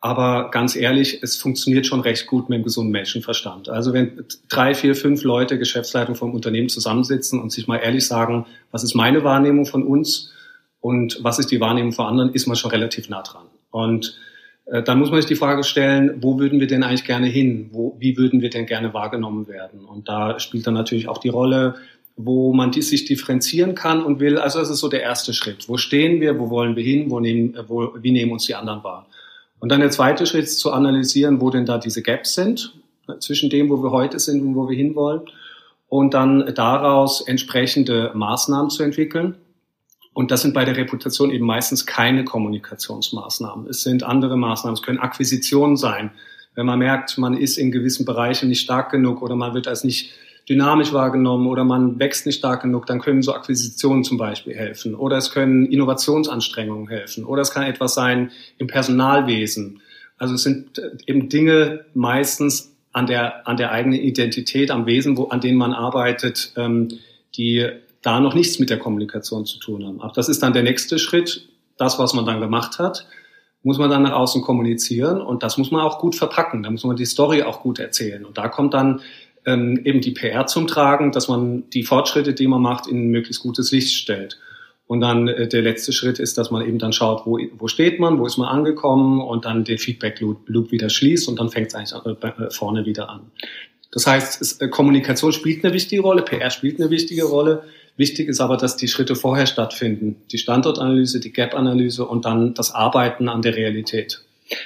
Aber 0.00 0.50
ganz 0.50 0.76
ehrlich, 0.76 1.22
es 1.22 1.36
funktioniert 1.36 1.86
schon 1.86 2.00
recht 2.00 2.26
gut 2.26 2.48
mit 2.48 2.58
dem 2.58 2.64
gesunden 2.64 2.90
Menschenverstand. 2.90 3.68
Also 3.68 3.92
wenn 3.92 4.24
drei, 4.48 4.74
vier, 4.74 4.96
fünf 4.96 5.24
Leute 5.24 5.58
Geschäftsleitung 5.58 6.14
vom 6.14 6.32
Unternehmen 6.32 6.70
zusammensitzen 6.70 7.40
und 7.40 7.52
sich 7.52 7.68
mal 7.68 7.76
ehrlich 7.76 8.06
sagen, 8.06 8.46
was 8.70 8.82
ist 8.82 8.94
meine 8.94 9.24
Wahrnehmung 9.24 9.66
von 9.66 9.82
uns 9.82 10.32
und 10.80 11.18
was 11.22 11.38
ist 11.38 11.50
die 11.50 11.60
Wahrnehmung 11.60 11.92
von 11.92 12.06
anderen, 12.06 12.32
ist 12.32 12.46
man 12.46 12.56
schon 12.56 12.70
relativ 12.70 13.10
nah 13.10 13.22
dran. 13.22 13.46
Und 13.70 14.18
äh, 14.64 14.82
dann 14.82 14.98
muss 14.98 15.10
man 15.10 15.20
sich 15.20 15.28
die 15.28 15.36
Frage 15.36 15.64
stellen, 15.64 16.22
wo 16.22 16.38
würden 16.38 16.60
wir 16.60 16.66
denn 16.66 16.82
eigentlich 16.82 17.04
gerne 17.04 17.26
hin? 17.26 17.68
Wo, 17.72 17.96
wie 17.98 18.16
würden 18.16 18.40
wir 18.40 18.50
denn 18.50 18.66
gerne 18.66 18.94
wahrgenommen 18.94 19.48
werden? 19.48 19.84
Und 19.84 20.08
da 20.08 20.40
spielt 20.40 20.66
dann 20.66 20.74
natürlich 20.74 21.08
auch 21.08 21.18
die 21.18 21.28
Rolle, 21.28 21.74
wo 22.24 22.52
man 22.52 22.70
die 22.70 22.82
sich 22.82 23.04
differenzieren 23.04 23.74
kann 23.74 24.04
und 24.04 24.20
will. 24.20 24.38
Also 24.38 24.58
das 24.58 24.70
ist 24.70 24.80
so 24.80 24.88
der 24.88 25.02
erste 25.02 25.32
Schritt. 25.32 25.68
Wo 25.68 25.76
stehen 25.76 26.20
wir? 26.20 26.38
Wo 26.38 26.50
wollen 26.50 26.76
wir 26.76 26.84
hin? 26.84 27.10
Wo 27.10 27.20
nehmen, 27.20 27.56
wo, 27.68 27.94
wie 28.00 28.10
nehmen 28.10 28.32
uns 28.32 28.46
die 28.46 28.54
anderen 28.54 28.84
wahr? 28.84 29.06
Und 29.58 29.70
dann 29.70 29.80
der 29.80 29.90
zweite 29.90 30.26
Schritt 30.26 30.44
ist 30.44 30.58
zu 30.58 30.72
analysieren, 30.72 31.40
wo 31.40 31.50
denn 31.50 31.66
da 31.66 31.78
diese 31.78 32.02
Gaps 32.02 32.34
sind 32.34 32.74
ne, 33.08 33.18
zwischen 33.18 33.50
dem, 33.50 33.68
wo 33.68 33.82
wir 33.82 33.90
heute 33.90 34.18
sind 34.18 34.42
und 34.42 34.54
wo 34.54 34.68
wir 34.68 34.76
hinwollen. 34.76 35.22
Und 35.88 36.14
dann 36.14 36.54
daraus 36.54 37.20
entsprechende 37.20 38.12
Maßnahmen 38.14 38.70
zu 38.70 38.82
entwickeln. 38.82 39.36
Und 40.12 40.30
das 40.30 40.42
sind 40.42 40.54
bei 40.54 40.64
der 40.64 40.76
Reputation 40.76 41.30
eben 41.30 41.46
meistens 41.46 41.86
keine 41.86 42.24
Kommunikationsmaßnahmen. 42.24 43.68
Es 43.68 43.82
sind 43.82 44.02
andere 44.02 44.36
Maßnahmen. 44.36 44.74
Es 44.74 44.82
können 44.82 44.98
Akquisitionen 44.98 45.76
sein. 45.76 46.10
Wenn 46.54 46.66
man 46.66 46.78
merkt, 46.78 47.16
man 47.18 47.36
ist 47.36 47.56
in 47.56 47.70
gewissen 47.70 48.04
Bereichen 48.04 48.48
nicht 48.48 48.60
stark 48.60 48.90
genug 48.90 49.22
oder 49.22 49.36
man 49.36 49.54
wird 49.54 49.68
als 49.68 49.84
nicht 49.84 50.12
dynamisch 50.48 50.92
wahrgenommen 50.92 51.46
oder 51.46 51.64
man 51.64 51.98
wächst 51.98 52.26
nicht 52.26 52.38
stark 52.38 52.62
genug, 52.62 52.86
dann 52.86 53.00
können 53.00 53.22
so 53.22 53.34
Akquisitionen 53.34 54.04
zum 54.04 54.18
Beispiel 54.18 54.54
helfen 54.54 54.94
oder 54.94 55.16
es 55.16 55.30
können 55.30 55.66
Innovationsanstrengungen 55.66 56.88
helfen 56.88 57.24
oder 57.24 57.42
es 57.42 57.50
kann 57.50 57.62
etwas 57.64 57.94
sein 57.94 58.30
im 58.58 58.66
Personalwesen. 58.66 59.80
Also 60.18 60.34
es 60.34 60.42
sind 60.42 60.78
äh, 60.78 60.90
eben 61.06 61.28
Dinge 61.28 61.84
meistens 61.94 62.76
an 62.92 63.06
der, 63.06 63.46
an 63.46 63.56
der 63.56 63.70
eigenen 63.72 64.00
Identität, 64.00 64.70
am 64.70 64.86
Wesen, 64.86 65.16
wo, 65.16 65.28
an 65.28 65.40
denen 65.40 65.58
man 65.58 65.72
arbeitet, 65.72 66.52
ähm, 66.56 66.88
die 67.36 67.68
da 68.02 68.20
noch 68.20 68.34
nichts 68.34 68.58
mit 68.58 68.70
der 68.70 68.78
Kommunikation 68.78 69.46
zu 69.46 69.58
tun 69.58 69.86
haben. 69.86 70.00
Aber 70.00 70.12
das 70.12 70.28
ist 70.28 70.42
dann 70.42 70.52
der 70.52 70.62
nächste 70.62 70.98
Schritt, 70.98 71.48
das, 71.76 71.98
was 71.98 72.12
man 72.14 72.26
dann 72.26 72.40
gemacht 72.40 72.78
hat, 72.78 73.06
muss 73.62 73.78
man 73.78 73.90
dann 73.90 74.02
nach 74.02 74.12
außen 74.12 74.42
kommunizieren 74.42 75.20
und 75.20 75.42
das 75.42 75.58
muss 75.58 75.70
man 75.70 75.82
auch 75.82 75.98
gut 75.98 76.16
verpacken. 76.16 76.62
Da 76.62 76.70
muss 76.70 76.84
man 76.84 76.96
die 76.96 77.04
Story 77.04 77.42
auch 77.42 77.60
gut 77.60 77.78
erzählen. 77.78 78.24
Und 78.24 78.38
da 78.38 78.48
kommt 78.48 78.74
dann 78.74 79.00
ähm, 79.46 79.80
eben 79.84 80.00
die 80.00 80.12
PR 80.12 80.46
zum 80.46 80.66
Tragen, 80.66 81.12
dass 81.12 81.28
man 81.28 81.68
die 81.70 81.82
Fortschritte, 81.82 82.34
die 82.34 82.46
man 82.46 82.62
macht, 82.62 82.86
in 82.86 83.08
möglichst 83.08 83.42
gutes 83.42 83.72
Licht 83.72 83.94
stellt. 83.94 84.38
Und 84.86 85.00
dann 85.00 85.28
äh, 85.28 85.46
der 85.46 85.62
letzte 85.62 85.92
Schritt 85.92 86.18
ist, 86.18 86.36
dass 86.36 86.50
man 86.50 86.66
eben 86.66 86.78
dann 86.78 86.92
schaut, 86.92 87.24
wo, 87.24 87.38
wo 87.58 87.68
steht 87.68 88.00
man, 88.00 88.18
wo 88.18 88.26
ist 88.26 88.38
man 88.38 88.48
angekommen 88.48 89.20
und 89.20 89.44
dann 89.44 89.64
den 89.64 89.78
Feedback-Loop 89.78 90.72
wieder 90.72 90.90
schließt 90.90 91.28
und 91.28 91.38
dann 91.38 91.48
fängt 91.48 91.68
es 91.68 91.74
eigentlich 91.74 92.22
äh, 92.22 92.50
vorne 92.50 92.84
wieder 92.84 93.08
an. 93.08 93.30
Das 93.92 94.06
heißt, 94.06 94.40
es, 94.40 94.60
äh, 94.60 94.68
Kommunikation 94.68 95.32
spielt 95.32 95.64
eine 95.64 95.72
wichtige 95.74 96.02
Rolle, 96.02 96.22
PR 96.22 96.50
spielt 96.50 96.80
eine 96.80 96.90
wichtige 96.90 97.24
Rolle. 97.24 97.62
Wichtig 97.96 98.28
ist 98.28 98.40
aber, 98.40 98.56
dass 98.56 98.76
die 98.76 98.88
Schritte 98.88 99.14
vorher 99.14 99.46
stattfinden. 99.46 100.16
Die 100.32 100.38
Standortanalyse, 100.38 101.20
die 101.20 101.32
Gap-Analyse 101.32 102.04
und 102.04 102.24
dann 102.24 102.54
das 102.54 102.74
Arbeiten 102.74 103.28
an 103.28 103.42
der 103.42 103.56
Realität. 103.56 104.22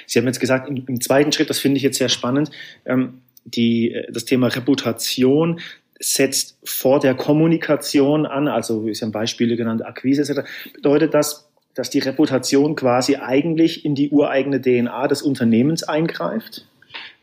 Sie 0.07 0.17
haben 0.17 0.25
jetzt 0.25 0.39
gesagt, 0.39 0.67
im, 0.67 0.83
im 0.87 1.01
zweiten 1.01 1.31
Schritt, 1.31 1.49
das 1.49 1.59
finde 1.59 1.77
ich 1.77 1.83
jetzt 1.83 1.97
sehr 1.97 2.09
spannend, 2.09 2.49
ähm, 2.85 3.21
die, 3.45 3.91
äh, 3.91 4.11
das 4.11 4.25
Thema 4.25 4.47
Reputation 4.47 5.59
setzt 5.99 6.57
vor 6.63 6.99
der 6.99 7.15
Kommunikation 7.15 8.25
an, 8.25 8.47
also 8.47 8.91
Sie 8.91 9.01
haben 9.01 9.13
Beispiele 9.13 9.55
genannt, 9.55 9.85
Akquise 9.85 10.21
etc. 10.21 10.47
Bedeutet 10.73 11.13
das, 11.13 11.49
dass 11.73 11.89
die 11.89 11.99
Reputation 11.99 12.75
quasi 12.75 13.15
eigentlich 13.15 13.85
in 13.85 13.95
die 13.95 14.09
ureigene 14.09 14.61
DNA 14.61 15.07
des 15.07 15.21
Unternehmens 15.21 15.83
eingreift? 15.83 16.65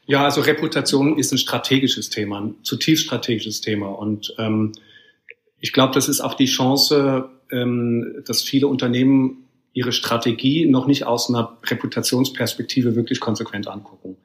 Ja, 0.07 0.25
also 0.25 0.41
Reputation 0.41 1.19
ist 1.19 1.33
ein 1.33 1.39
strategisches 1.39 2.11
Thema, 2.11 2.41
ein 2.41 2.55
zutiefst 2.63 3.05
strategisches 3.05 3.61
Thema. 3.61 3.89
Und 3.89 4.35
ähm, 4.39 4.73
ich 5.61 5.73
glaube, 5.73 5.95
das 5.95 6.09
ist 6.09 6.21
auch 6.21 6.35
die 6.35 6.47
Chance, 6.47 7.29
ähm, 7.51 8.23
dass 8.27 8.43
viele 8.43 8.67
Unternehmen 8.67 9.49
ihre 9.73 9.93
Strategie 9.93 10.67
noch 10.67 10.87
nicht 10.87 11.05
aus 11.05 11.29
einer 11.29 11.57
Reputationsperspektive 11.65 12.95
wirklich 12.97 13.21
konsequent 13.21 13.69
angucken. 13.69 14.17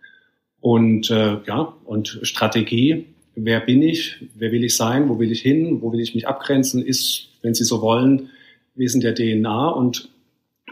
Und 0.68 1.10
äh, 1.12 1.38
ja, 1.48 1.74
und 1.86 2.20
Strategie, 2.24 3.06
wer 3.36 3.62
bin 3.62 3.82
ich, 3.82 4.18
wer 4.36 4.52
will 4.52 4.66
ich 4.66 4.76
sein, 4.76 5.08
wo 5.08 5.18
will 5.18 5.32
ich 5.32 5.40
hin, 5.40 5.82
wo 5.82 5.94
will 5.94 6.02
ich 6.02 6.14
mich 6.14 6.28
abgrenzen, 6.28 6.86
ist, 6.86 7.30
wenn 7.42 7.54
Sie 7.54 7.64
so 7.64 7.82
wollen, 7.82 8.32
Wesen 8.76 9.00
der 9.00 9.16
DNA 9.16 9.70
und 9.70 10.10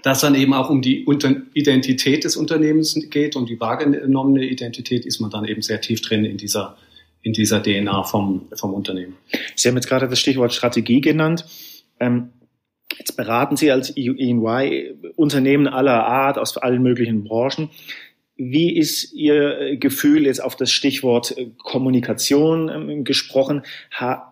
dass 0.03 0.19
dann 0.19 0.35
eben 0.35 0.53
auch 0.53 0.69
um 0.69 0.81
die 0.81 1.05
Identität 1.53 2.25
des 2.25 2.35
Unternehmens 2.35 2.99
geht, 3.09 3.37
um 3.37 3.45
die 3.45 3.57
wahrgenommene 3.57 4.43
Identität, 4.43 5.05
ist 5.05 5.21
man 5.21 5.31
dann 5.31 5.45
eben 5.45 5.61
sehr 5.61 5.79
tief 5.79 6.01
drin 6.01 6.25
in 6.25 6.35
dieser, 6.35 6.75
in 7.21 7.31
dieser 7.31 7.63
DNA 7.63 8.03
vom, 8.03 8.49
vom 8.53 8.73
Unternehmen. 8.73 9.15
Sie 9.55 9.69
haben 9.69 9.75
jetzt 9.75 9.87
gerade 9.87 10.09
das 10.09 10.19
Stichwort 10.19 10.53
Strategie 10.53 10.99
genannt. 10.99 11.45
Ähm, 12.01 12.31
jetzt 12.99 13.15
beraten 13.15 13.55
Sie 13.55 13.71
als 13.71 13.95
EY 13.95 14.93
Unternehmen 15.15 15.67
aller 15.67 16.05
Art 16.05 16.37
aus 16.37 16.57
allen 16.57 16.83
möglichen 16.83 17.23
Branchen. 17.23 17.69
Wie 18.37 18.75
ist 18.75 19.13
Ihr 19.13 19.77
Gefühl 19.77 20.25
jetzt 20.25 20.43
auf 20.43 20.55
das 20.55 20.71
Stichwort 20.71 21.37
äh, 21.37 21.51
Kommunikation 21.57 22.69
ähm, 22.69 23.03
gesprochen? 23.03 23.61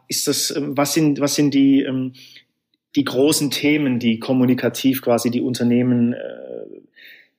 Ist 0.08 0.28
das, 0.28 0.52
ähm, 0.56 0.76
was 0.76 0.94
sind, 0.94 1.20
was 1.20 1.36
sind 1.36 1.54
die, 1.54 1.84
ähm, 1.84 2.14
die 2.96 3.06
großen 3.06 3.50
Themen, 3.50 4.00
die 4.00 4.20
kommunikativ 4.20 5.02
quasi 5.02 5.32
die 5.32 5.42
Unternehmen, 5.42 6.14
äh, 6.14 6.18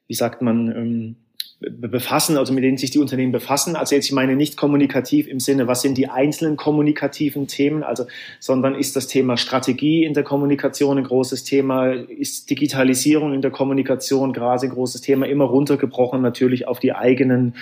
wie 0.06 0.14
sagt 0.14 0.42
man, 0.42 1.16
befassen, 1.61 2.37
also 2.37 2.52
mit 2.52 2.64
denen 2.64 2.76
sich 2.76 2.90
die 2.90 2.99
Unternehmen 2.99 3.32
befassen. 3.32 3.76
Also 3.76 3.94
jetzt, 3.94 4.06
ich 4.06 4.12
meine 4.12 4.37
nicht 4.37 4.56
kommunikativ 4.56 5.26
im 5.28 5.40
Sinne, 5.40 5.66
was 5.66 5.82
sind 5.82 5.96
die 5.96 6.08
einzelnen 6.08 6.56
kommunikativen 6.56 7.46
Themen, 7.46 7.82
also, 7.82 8.06
sondern 8.40 8.75
ist 8.75 8.96
das 8.96 9.06
Thema 9.06 9.37
Strategie 9.37 10.04
in 10.04 10.14
der 10.14 10.25
Kommunikation 10.25 10.99
ein 10.99 11.04
großes 11.04 11.44
Thema, 11.44 11.92
ist 11.92 12.50
Digitalisierung 12.50 13.32
in 13.32 13.42
der 13.42 13.50
Kommunikation 13.50 14.32
gerade 14.32 14.66
ein 14.66 14.70
großes 14.70 15.00
Thema, 15.00 15.26
immer 15.26 15.44
runtergebrochen 15.44 16.20
natürlich 16.20 16.66
auf 16.68 16.80
die 16.80 16.92
eigenen 16.92 17.54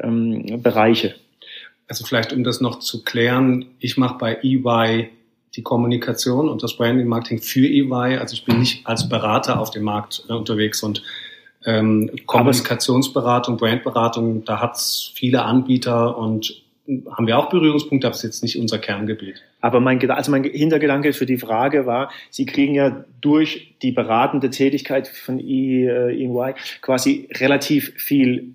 ähm, 0.00 0.62
Bereiche. 0.62 1.14
Also 1.88 2.04
vielleicht, 2.04 2.32
um 2.32 2.44
das 2.44 2.60
noch 2.60 2.80
zu 2.80 3.02
klären, 3.02 3.66
ich 3.80 3.96
mache 3.96 4.18
bei 4.18 4.38
EY 4.42 5.08
die 5.56 5.62
Kommunikation 5.62 6.48
und 6.48 6.62
das 6.62 6.76
Branding 6.76 7.08
Marketing 7.08 7.40
für 7.40 7.66
EY. 7.66 8.18
Also 8.18 8.34
ich 8.34 8.44
bin 8.44 8.58
nicht 8.60 8.86
als 8.86 9.08
Berater 9.08 9.58
auf 9.58 9.70
dem 9.70 9.84
Markt 9.84 10.24
äh, 10.28 10.34
unterwegs 10.34 10.82
und 10.82 11.02
ähm, 11.64 12.10
Kommunikationsberatung, 12.26 13.56
Brandberatung, 13.56 14.44
da 14.44 14.60
hat 14.60 14.76
es 14.76 15.12
viele 15.14 15.42
Anbieter 15.42 16.16
und 16.16 16.62
haben 17.10 17.26
wir 17.26 17.38
auch 17.38 17.50
Berührungspunkte, 17.50 18.06
aber 18.06 18.14
es 18.14 18.24
ist 18.24 18.24
jetzt 18.24 18.42
nicht 18.42 18.58
unser 18.58 18.78
Kerngebiet. 18.78 19.42
Aber 19.60 19.80
mein, 19.80 20.10
also 20.10 20.30
mein 20.30 20.44
Hintergedanke 20.44 21.12
für 21.12 21.26
die 21.26 21.36
Frage 21.36 21.84
war, 21.84 22.10
Sie 22.30 22.46
kriegen 22.46 22.74
ja 22.74 23.04
durch 23.20 23.76
die 23.82 23.92
beratende 23.92 24.50
Tätigkeit 24.50 25.06
von 25.06 25.38
EY 25.38 25.86
äh, 25.86 26.54
quasi 26.80 27.28
relativ 27.34 27.92
viel 27.96 28.54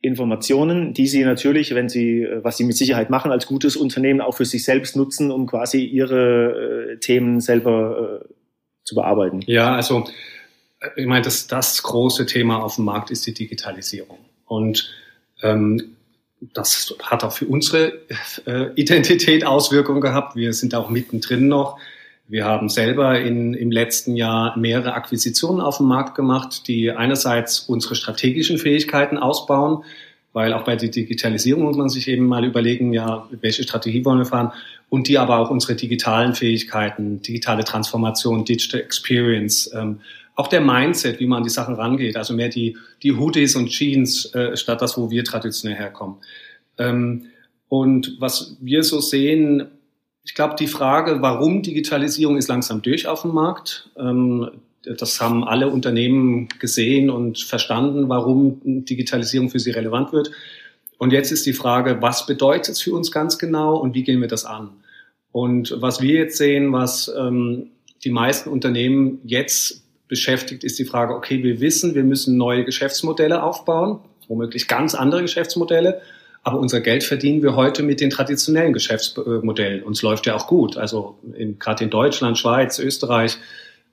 Informationen, 0.00 0.94
die 0.94 1.06
Sie 1.06 1.24
natürlich, 1.24 1.74
wenn 1.74 1.90
Sie, 1.90 2.22
äh, 2.22 2.42
was 2.42 2.56
Sie 2.56 2.64
mit 2.64 2.76
Sicherheit 2.76 3.10
machen, 3.10 3.30
als 3.30 3.46
gutes 3.46 3.76
Unternehmen 3.76 4.22
auch 4.22 4.36
für 4.36 4.46
sich 4.46 4.64
selbst 4.64 4.96
nutzen, 4.96 5.30
um 5.30 5.46
quasi 5.46 5.84
Ihre 5.84 6.92
äh, 6.92 6.96
Themen 7.00 7.40
selber 7.40 8.22
zu 8.84 8.94
bearbeiten. 8.94 9.40
Ja, 9.46 9.74
also 9.74 10.04
ich 10.96 11.06
meine, 11.06 11.22
das, 11.22 11.46
das 11.46 11.82
große 11.82 12.26
Thema 12.26 12.62
auf 12.62 12.76
dem 12.76 12.84
Markt 12.84 13.10
ist 13.10 13.26
die 13.26 13.34
Digitalisierung. 13.34 14.18
Und 14.46 14.90
ähm, 15.42 15.96
das 16.54 16.94
hat 17.02 17.22
auch 17.22 17.32
für 17.32 17.46
unsere 17.46 18.00
äh, 18.46 18.72
Identität 18.74 19.44
Auswirkungen 19.44 20.00
gehabt. 20.00 20.36
Wir 20.36 20.52
sind 20.52 20.74
auch 20.74 20.88
mittendrin 20.88 21.48
noch. 21.48 21.78
Wir 22.28 22.44
haben 22.44 22.68
selber 22.68 23.20
in, 23.20 23.54
im 23.54 23.70
letzten 23.70 24.16
Jahr 24.16 24.56
mehrere 24.56 24.94
Akquisitionen 24.94 25.60
auf 25.60 25.78
dem 25.78 25.86
Markt 25.86 26.14
gemacht, 26.14 26.68
die 26.68 26.90
einerseits 26.90 27.60
unsere 27.60 27.94
strategischen 27.96 28.56
Fähigkeiten 28.56 29.18
ausbauen, 29.18 29.84
weil 30.32 30.52
auch 30.52 30.64
bei 30.64 30.76
der 30.76 30.90
Digitalisierung 30.90 31.64
muss 31.64 31.76
man 31.76 31.88
sich 31.88 32.06
eben 32.06 32.26
mal 32.26 32.44
überlegen, 32.44 32.92
ja, 32.92 33.28
welche 33.32 33.64
Strategie 33.64 34.04
wollen 34.04 34.18
wir 34.18 34.26
fahren, 34.26 34.52
und 34.88 35.08
die 35.08 35.18
aber 35.18 35.38
auch 35.38 35.50
unsere 35.50 35.74
digitalen 35.74 36.34
Fähigkeiten, 36.34 37.20
digitale 37.20 37.64
Transformation, 37.64 38.44
Digital 38.44 38.80
Experience, 38.80 39.70
ähm, 39.74 40.00
auch 40.40 40.48
der 40.48 40.62
Mindset, 40.62 41.20
wie 41.20 41.26
man 41.26 41.38
an 41.38 41.44
die 41.44 41.50
Sachen 41.50 41.74
rangeht, 41.74 42.16
also 42.16 42.32
mehr 42.32 42.48
die, 42.48 42.78
die 43.02 43.12
Hoodies 43.12 43.56
und 43.56 43.68
Jeans 43.68 44.34
äh, 44.34 44.56
statt 44.56 44.80
das, 44.80 44.96
wo 44.96 45.10
wir 45.10 45.22
traditionell 45.22 45.76
herkommen. 45.76 46.16
Ähm, 46.78 47.26
und 47.68 48.16
was 48.20 48.56
wir 48.58 48.82
so 48.82 49.00
sehen, 49.00 49.66
ich 50.24 50.34
glaube, 50.34 50.54
die 50.58 50.66
Frage, 50.66 51.20
warum 51.20 51.62
Digitalisierung 51.62 52.38
ist 52.38 52.48
langsam 52.48 52.80
durch 52.80 53.06
auf 53.06 53.20
dem 53.20 53.32
Markt. 53.32 53.90
Ähm, 53.98 54.50
das 54.82 55.20
haben 55.20 55.44
alle 55.44 55.68
Unternehmen 55.68 56.48
gesehen 56.58 57.10
und 57.10 57.38
verstanden, 57.38 58.08
warum 58.08 58.62
Digitalisierung 58.64 59.50
für 59.50 59.60
sie 59.60 59.72
relevant 59.72 60.14
wird. 60.14 60.30
Und 60.96 61.12
jetzt 61.12 61.32
ist 61.32 61.44
die 61.44 61.52
Frage, 61.52 62.00
was 62.00 62.24
bedeutet 62.24 62.70
es 62.70 62.80
für 62.80 62.94
uns 62.94 63.12
ganz 63.12 63.38
genau 63.38 63.76
und 63.76 63.94
wie 63.94 64.04
gehen 64.04 64.22
wir 64.22 64.28
das 64.28 64.46
an? 64.46 64.70
Und 65.32 65.76
was 65.82 66.00
wir 66.00 66.14
jetzt 66.14 66.38
sehen, 66.38 66.72
was 66.72 67.12
ähm, 67.14 67.66
die 68.04 68.10
meisten 68.10 68.48
Unternehmen 68.48 69.20
jetzt 69.24 69.79
beschäftigt, 70.10 70.64
ist 70.64 70.78
die 70.78 70.84
Frage, 70.84 71.14
okay, 71.14 71.42
wir 71.42 71.60
wissen, 71.60 71.94
wir 71.94 72.04
müssen 72.04 72.36
neue 72.36 72.64
Geschäftsmodelle 72.64 73.42
aufbauen, 73.42 74.00
womöglich 74.28 74.68
ganz 74.68 74.94
andere 74.94 75.22
Geschäftsmodelle, 75.22 76.02
aber 76.42 76.58
unser 76.58 76.80
Geld 76.80 77.04
verdienen 77.04 77.42
wir 77.42 77.56
heute 77.56 77.82
mit 77.82 78.00
den 78.00 78.10
traditionellen 78.10 78.72
Geschäftsmodellen. 78.72 79.82
Uns 79.82 80.02
läuft 80.02 80.26
ja 80.26 80.34
auch 80.34 80.46
gut. 80.46 80.76
Also 80.76 81.18
gerade 81.58 81.84
in 81.84 81.90
Deutschland, 81.90 82.38
Schweiz, 82.38 82.78
Österreich 82.78 83.36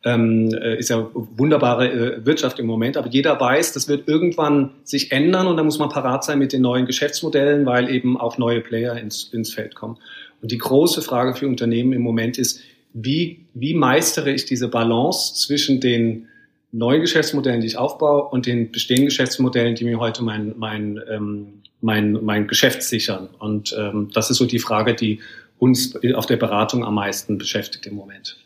ähm, 0.06 0.54
äh, 0.54 0.78
ist 0.78 0.90
ja 0.90 1.10
wunderbare 1.14 1.90
äh, 1.90 2.26
Wirtschaft 2.26 2.60
im 2.60 2.66
Moment. 2.66 2.96
Aber 2.96 3.10
jeder 3.10 3.40
weiß, 3.40 3.74
das 3.74 3.90
wird 3.90 4.08
irgendwann 4.08 4.72
sich 4.84 5.12
ändern 5.12 5.48
und 5.48 5.58
da 5.58 5.64
muss 5.64 5.80
man 5.80 5.90
parat 5.90 6.24
sein 6.24 6.40
mit 6.40 6.54
den 6.54 6.62
neuen 6.62 6.86
Geschäftsmodellen, 6.86 7.66
weil 7.66 7.90
eben 7.90 8.18
auch 8.18 8.38
neue 8.38 8.62
Player 8.62 8.96
ins, 8.96 9.26
ins 9.34 9.54
Feld 9.54 9.76
kommen. 9.76 9.98
Und 10.42 10.52
die 10.52 10.58
große 10.58 11.02
Frage 11.02 11.36
für 11.36 11.48
Unternehmen 11.48 11.94
im 11.94 12.02
Moment 12.02 12.38
ist, 12.38 12.62
wie, 13.00 13.46
wie 13.54 13.74
meistere 13.75 14.32
ich 14.32 14.46
diese 14.46 14.70
Balance 14.70 15.36
zwischen 15.36 15.80
den 15.80 16.27
neuen 16.72 17.01
Geschäftsmodellen, 17.01 17.62
die 17.62 17.68
ich 17.68 17.77
aufbaue, 17.77 18.24
und 18.24 18.46
den 18.46 18.72
bestehenden 18.72 19.06
Geschäftsmodellen, 19.06 19.75
die 19.75 19.86
mir 19.86 20.00
heute 20.00 20.24
mein, 20.24 20.56
mein, 20.58 21.00
ähm, 21.10 21.48
mein, 21.82 22.13
mein 22.24 22.48
Geschäft 22.48 22.82
sichern. 22.82 23.30
Und 23.39 23.75
ähm, 23.77 24.10
das 24.13 24.30
ist 24.32 24.38
so 24.38 24.46
die 24.46 24.60
Frage, 24.60 24.96
die 24.96 25.20
uns 25.60 25.96
auf 26.16 26.25
der 26.25 26.38
Beratung 26.38 26.84
am 26.84 26.96
meisten 26.96 27.38
beschäftigt 27.38 27.86
im 27.86 27.96
Moment. 27.96 28.38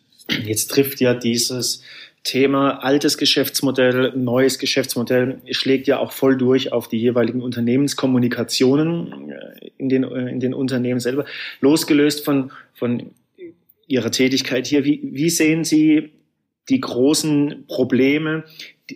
Jetzt 0.45 0.71
trifft 0.71 0.99
ja 0.99 1.13
dieses 1.13 1.83
Thema 2.23 2.83
altes 2.83 3.17
Geschäftsmodell, 3.17 4.13
neues 4.15 4.59
Geschäftsmodell 4.59 5.41
schlägt 5.51 5.87
ja 5.87 5.97
auch 5.97 6.11
voll 6.11 6.37
durch 6.37 6.71
auf 6.71 6.87
die 6.87 6.99
jeweiligen 6.99 7.41
Unternehmenskommunikationen 7.41 9.31
äh, 9.31 9.71
in 9.77 9.89
den, 9.89 10.03
äh, 10.03 10.29
in 10.29 10.39
den 10.39 10.53
Unternehmen 10.53 10.99
selber. 10.99 11.25
Losgelöst 11.61 12.23
von, 12.23 12.51
von 12.73 13.11
Ihrer 13.91 14.11
Tätigkeit 14.11 14.67
hier, 14.67 14.85
wie, 14.85 15.01
wie 15.03 15.29
sehen 15.29 15.63
Sie 15.63 16.11
die 16.69 16.79
großen 16.79 17.65
Probleme, 17.67 18.43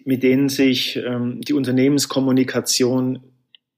mit 0.06 0.24
denen 0.24 0.50
sich 0.50 0.98
ähm, 0.98 1.42
die 1.42 1.54
Unternehmenskommunikation 1.54 3.20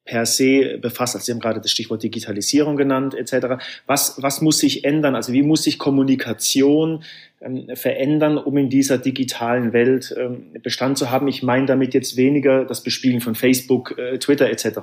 per 0.08 0.26
se 0.26 0.80
befasst. 0.82 1.16
Also 1.16 1.26
Sie 1.26 1.32
haben 1.34 1.40
gerade 1.40 1.62
das 1.62 1.70
Stichwort 1.70 2.02
Digitalisierung 2.02 2.78
genannt 2.78 3.14
etc. 3.14 3.64
Was, 3.86 4.22
was 4.22 4.42
muss 4.42 4.58
sich 4.60 4.84
ändern? 4.86 5.16
Also 5.16 5.34
wie 5.34 5.44
muss 5.44 5.64
sich 5.64 5.78
Kommunikation 5.78 7.04
ähm, 7.42 7.68
verändern, 7.76 8.38
um 8.38 8.58
in 8.58 8.70
dieser 8.70 8.98
digitalen 8.98 9.74
Welt 9.74 10.16
ähm, 10.18 10.54
Bestand 10.64 10.98
zu 10.98 11.12
haben? 11.12 11.28
Ich 11.28 11.44
meine 11.44 11.68
damit 11.68 11.94
jetzt 11.94 12.18
weniger 12.18 12.66
das 12.66 12.82
Bespielen 12.82 13.22
von 13.22 13.36
Facebook, 13.36 13.98
äh, 13.98 14.18
Twitter 14.18 14.50
etc. 14.50 14.80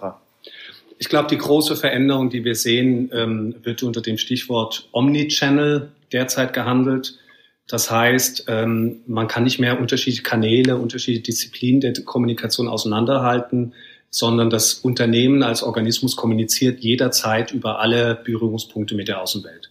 Ich 0.99 1.09
glaube, 1.09 1.29
die 1.29 1.39
große 1.39 1.75
Veränderung, 1.75 2.31
die 2.31 2.45
wir 2.45 2.55
sehen, 2.55 3.11
ähm, 3.13 3.57
wird 3.63 3.83
unter 3.83 4.01
dem 4.01 4.19
Stichwort 4.19 4.89
Omnichannel 4.93 5.91
derzeit 6.15 6.55
gehandelt. 6.55 7.19
Das 7.69 7.91
heißt, 7.91 8.45
ähm, 8.49 9.03
man 9.07 9.29
kann 9.29 9.45
nicht 9.45 9.59
mehr 9.59 9.79
unterschiedliche 9.79 10.23
Kanäle, 10.23 10.77
unterschiedliche 10.77 11.23
Disziplinen 11.23 11.81
der 11.81 11.93
Kommunikation 12.05 12.69
auseinanderhalten 12.69 13.75
sondern 14.15 14.49
das 14.49 14.75
Unternehmen 14.75 15.43
als 15.43 15.65
Organismus 15.65 16.15
kommuniziert 16.15 16.79
jederzeit 16.79 17.51
über 17.51 17.81
alle 17.81 18.15
Berührungspunkte 18.15 18.95
mit 18.95 19.09
der 19.09 19.21
Außenwelt. 19.21 19.71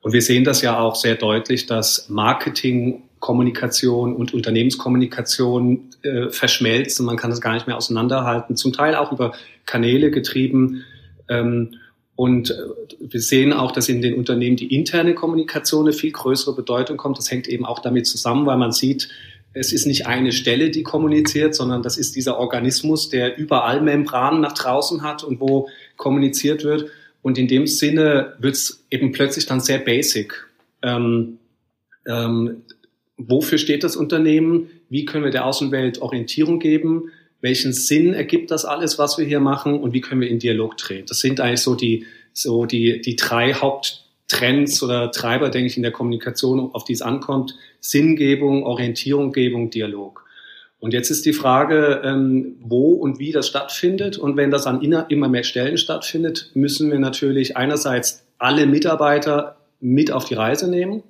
Und 0.00 0.12
wir 0.12 0.22
sehen 0.22 0.44
das 0.44 0.62
ja 0.62 0.78
auch 0.78 0.94
sehr 0.94 1.16
deutlich, 1.16 1.66
dass 1.66 2.08
Marketing, 2.08 3.02
Kommunikation 3.18 4.14
und 4.14 4.32
Unternehmenskommunikation 4.32 5.90
äh, 6.02 6.28
verschmelzen. 6.28 7.04
Man 7.04 7.16
kann 7.16 7.30
das 7.30 7.40
gar 7.40 7.52
nicht 7.52 7.66
mehr 7.66 7.76
auseinanderhalten, 7.76 8.54
zum 8.54 8.72
Teil 8.72 8.94
auch 8.94 9.10
über 9.10 9.32
Kanäle 9.66 10.12
getrieben. 10.12 10.84
Ähm, 11.28 11.74
und 12.20 12.50
äh, 12.50 12.54
wir 13.00 13.20
sehen 13.22 13.54
auch, 13.54 13.72
dass 13.72 13.88
in 13.88 14.02
den 14.02 14.12
Unternehmen 14.12 14.56
die 14.56 14.74
interne 14.74 15.14
Kommunikation 15.14 15.86
eine 15.86 15.94
viel 15.94 16.12
größere 16.12 16.54
Bedeutung 16.54 16.98
kommt. 16.98 17.16
Das 17.16 17.30
hängt 17.30 17.48
eben 17.48 17.64
auch 17.64 17.78
damit 17.78 18.06
zusammen, 18.06 18.44
weil 18.44 18.58
man 18.58 18.72
sieht, 18.72 19.08
es 19.54 19.72
ist 19.72 19.86
nicht 19.86 20.06
eine 20.06 20.30
Stelle, 20.30 20.68
die 20.68 20.82
kommuniziert, 20.82 21.54
sondern 21.54 21.82
das 21.82 21.96
ist 21.96 22.16
dieser 22.16 22.38
Organismus, 22.38 23.08
der 23.08 23.38
überall 23.38 23.80
Membranen 23.80 24.42
nach 24.42 24.52
draußen 24.52 25.02
hat 25.02 25.24
und 25.24 25.40
wo 25.40 25.70
kommuniziert 25.96 26.62
wird. 26.62 26.90
Und 27.22 27.38
in 27.38 27.48
dem 27.48 27.66
Sinne 27.66 28.34
wird 28.38 28.54
es 28.54 28.84
eben 28.90 29.12
plötzlich 29.12 29.46
dann 29.46 29.60
sehr 29.60 29.78
basic. 29.78 30.46
Ähm, 30.82 31.38
ähm, 32.06 32.64
wofür 33.16 33.56
steht 33.56 33.82
das 33.82 33.96
Unternehmen? 33.96 34.68
Wie 34.90 35.06
können 35.06 35.24
wir 35.24 35.30
der 35.30 35.46
Außenwelt 35.46 36.02
Orientierung 36.02 36.58
geben? 36.58 37.12
Welchen 37.40 37.72
Sinn 37.72 38.12
ergibt 38.12 38.50
das 38.50 38.64
alles, 38.64 38.98
was 38.98 39.18
wir 39.18 39.24
hier 39.24 39.40
machen? 39.40 39.80
Und 39.80 39.94
wie 39.94 40.00
können 40.00 40.20
wir 40.20 40.28
in 40.28 40.38
Dialog 40.38 40.76
treten? 40.76 41.06
Das 41.06 41.20
sind 41.20 41.40
eigentlich 41.40 41.62
so 41.62 41.74
die, 41.74 42.06
so 42.32 42.66
die, 42.66 43.00
die 43.00 43.16
drei 43.16 43.54
Haupt 43.54 44.04
Trends 44.30 44.82
oder 44.82 45.10
Treiber, 45.10 45.50
denke 45.50 45.66
ich, 45.66 45.76
in 45.76 45.82
der 45.82 45.92
Kommunikation, 45.92 46.70
auf 46.72 46.84
die 46.84 46.92
es 46.92 47.02
ankommt. 47.02 47.56
Sinngebung, 47.80 48.64
Orientierunggebung, 48.64 49.70
Dialog. 49.70 50.24
Und 50.78 50.94
jetzt 50.94 51.10
ist 51.10 51.26
die 51.26 51.32
Frage, 51.32 52.00
ähm, 52.04 52.56
wo 52.60 52.92
und 52.92 53.18
wie 53.18 53.32
das 53.32 53.48
stattfindet. 53.48 54.16
Und 54.16 54.36
wenn 54.36 54.50
das 54.50 54.66
an 54.66 54.80
immer 54.80 55.28
mehr 55.28 55.42
Stellen 55.42 55.76
stattfindet, 55.76 56.50
müssen 56.54 56.90
wir 56.90 56.98
natürlich 56.98 57.56
einerseits 57.56 58.24
alle 58.38 58.66
Mitarbeiter 58.66 59.56
mit 59.80 60.10
auf 60.10 60.24
die 60.24 60.34
Reise 60.34 60.70
nehmen. 60.70 61.02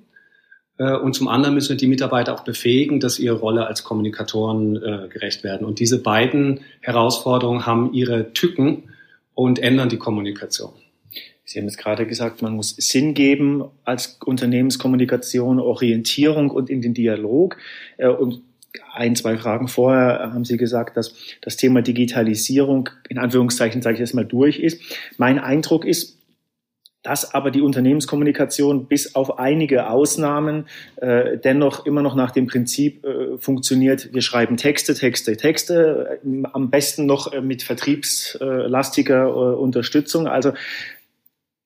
Äh, 0.81 0.97
und 0.97 1.13
zum 1.13 1.27
anderen 1.27 1.53
müssen 1.53 1.69
wir 1.69 1.77
die 1.77 1.87
Mitarbeiter 1.87 2.33
auch 2.33 2.43
befähigen, 2.43 2.99
dass 2.99 3.19
ihre 3.19 3.35
Rolle 3.35 3.67
als 3.67 3.83
Kommunikatoren 3.83 4.77
äh, 4.77 5.07
gerecht 5.09 5.43
werden. 5.43 5.65
Und 5.65 5.79
diese 5.79 6.01
beiden 6.01 6.61
Herausforderungen 6.79 7.65
haben 7.65 7.93
ihre 7.93 8.33
Tücken 8.33 8.83
und 9.35 9.59
ändern 9.59 9.89
die 9.89 9.97
Kommunikation. 9.97 10.71
Sie 11.45 11.59
haben 11.59 11.67
es 11.67 11.77
gerade 11.77 12.07
gesagt, 12.07 12.41
man 12.41 12.55
muss 12.55 12.69
Sinn 12.77 13.13
geben 13.13 13.63
als 13.83 14.17
Unternehmenskommunikation, 14.25 15.59
Orientierung 15.59 16.49
und 16.49 16.69
in 16.69 16.81
den 16.81 16.93
Dialog. 16.93 17.57
Äh, 17.97 18.07
und 18.07 18.41
ein, 18.93 19.15
zwei 19.15 19.37
Fragen 19.37 19.67
vorher 19.67 20.31
haben 20.33 20.45
Sie 20.45 20.57
gesagt, 20.57 20.97
dass 20.97 21.13
das 21.41 21.57
Thema 21.57 21.81
Digitalisierung 21.81 22.89
in 23.09 23.17
Anführungszeichen, 23.19 23.81
sage 23.81 23.95
ich 23.95 23.99
jetzt 23.99 24.15
mal, 24.15 24.25
durch 24.25 24.59
ist. 24.59 24.81
Mein 25.17 25.39
Eindruck 25.39 25.85
ist, 25.85 26.20
dass 27.03 27.33
aber 27.33 27.49
die 27.49 27.61
Unternehmenskommunikation 27.61 28.85
bis 28.85 29.15
auf 29.15 29.39
einige 29.39 29.89
Ausnahmen 29.89 30.67
äh, 30.97 31.37
dennoch 31.37 31.85
immer 31.85 32.01
noch 32.01 32.15
nach 32.15 32.31
dem 32.31 32.47
Prinzip 32.47 33.03
äh, 33.05 33.37
funktioniert, 33.37 34.13
wir 34.13 34.21
schreiben 34.21 34.57
Texte, 34.57 34.93
Texte, 34.93 35.35
Texte, 35.35 36.19
äh, 36.23 36.43
am 36.53 36.69
besten 36.69 37.05
noch 37.05 37.33
äh, 37.33 37.41
mit 37.41 37.63
vertriebslastiger 37.63 39.25
äh, 39.25 39.55
Unterstützung. 39.55 40.27
Also 40.27 40.53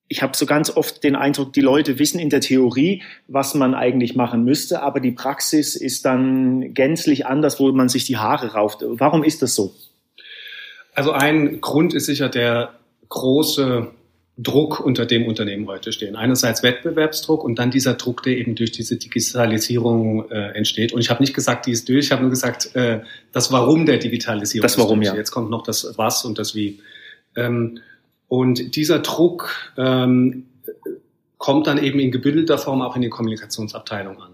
ich 0.08 0.22
habe 0.22 0.38
so 0.38 0.46
ganz 0.46 0.70
oft 0.70 1.04
den 1.04 1.16
Eindruck, 1.16 1.52
die 1.52 1.62
Leute 1.62 2.00
wissen 2.00 2.20
in 2.20 2.30
der 2.30 2.42
Theorie, 2.42 3.02
was 3.28 3.56
man 3.56 3.74
eigentlich 3.74 4.16
machen 4.16 4.44
müsste, 4.44 4.84
aber 4.84 5.00
die 5.00 5.12
Praxis 5.12 5.76
ist 5.76 6.06
dann 6.06 6.74
gänzlich 6.74 7.26
anders, 7.26 7.60
wo 7.60 7.72
man 7.72 7.90
sich 7.90 8.06
die 8.06 8.18
Haare 8.18 8.54
rauft. 8.54 8.84
Warum 8.88 9.24
ist 9.24 9.42
das 9.42 9.56
so? 9.56 9.74
Also 10.94 11.12
ein 11.12 11.60
Grund 11.60 11.94
ist 11.94 12.06
sicher 12.06 12.30
der 12.30 12.76
große 13.10 13.92
Druck, 14.38 14.82
unter 14.82 15.06
dem 15.06 15.26
Unternehmen 15.26 15.68
heute 15.68 15.94
stehen. 15.94 16.18
Einerseits 16.18 16.62
Wettbewerbsdruck 16.62 17.44
und 17.44 17.58
dann 17.58 17.72
dieser 17.72 17.94
Druck, 17.94 18.22
der 18.24 18.38
eben 18.38 18.56
durch 18.56 18.72
diese 18.72 18.98
Digitalisierung 18.98 20.30
äh, 20.30 20.50
entsteht. 20.50 20.92
Und 20.92 21.00
ich 21.00 21.10
habe 21.10 21.24
nicht 21.24 21.34
gesagt, 21.34 21.68
die 21.68 21.72
ist 21.72 21.88
durch, 21.88 22.06
ich 22.06 22.12
habe 22.12 22.22
nur 22.22 22.32
gesagt, 22.32 22.76
äh, 22.76 23.02
das 23.32 23.52
Warum 23.54 23.86
der 23.86 23.98
Digitalisierung. 23.98 24.64
Das 24.64 24.78
Warum, 24.78 25.02
ja. 25.02 25.16
Jetzt 25.16 25.32
kommt 25.32 25.50
noch 25.50 25.64
das 25.64 25.98
Was 25.98 26.26
und 26.26 26.38
das 26.38 26.54
Wie. 26.54 26.82
Ähm, 27.38 27.80
und 28.28 28.76
dieser 28.76 29.00
Druck 29.00 29.74
ähm, 29.78 30.48
kommt 31.38 31.68
dann 31.68 31.82
eben 31.82 32.00
in 32.00 32.12
gebündelter 32.12 32.58
Form 32.58 32.82
auch 32.82 32.98
in 32.98 33.04
die 33.04 33.10
Kommunikationsabteilung 33.10 34.22
an. 34.22 34.32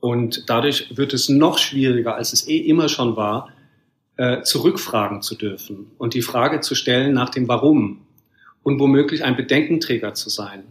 Und 0.00 0.48
dadurch 0.50 0.96
wird 0.96 1.14
es 1.14 1.28
noch 1.28 1.58
schwieriger, 1.58 2.16
als 2.16 2.32
es 2.32 2.46
eh 2.46 2.58
immer 2.58 2.88
schon 2.88 3.16
war, 3.16 3.48
äh, 4.16 4.42
zurückfragen 4.42 5.22
zu 5.22 5.36
dürfen 5.36 5.92
und 5.96 6.14
die 6.14 6.22
Frage 6.22 6.60
zu 6.60 6.74
stellen 6.74 7.14
nach 7.14 7.30
dem 7.30 7.48
Warum 7.48 8.00
und 8.68 8.78
womöglich 8.78 9.24
ein 9.24 9.34
Bedenkenträger 9.34 10.12
zu 10.12 10.28
sein. 10.28 10.64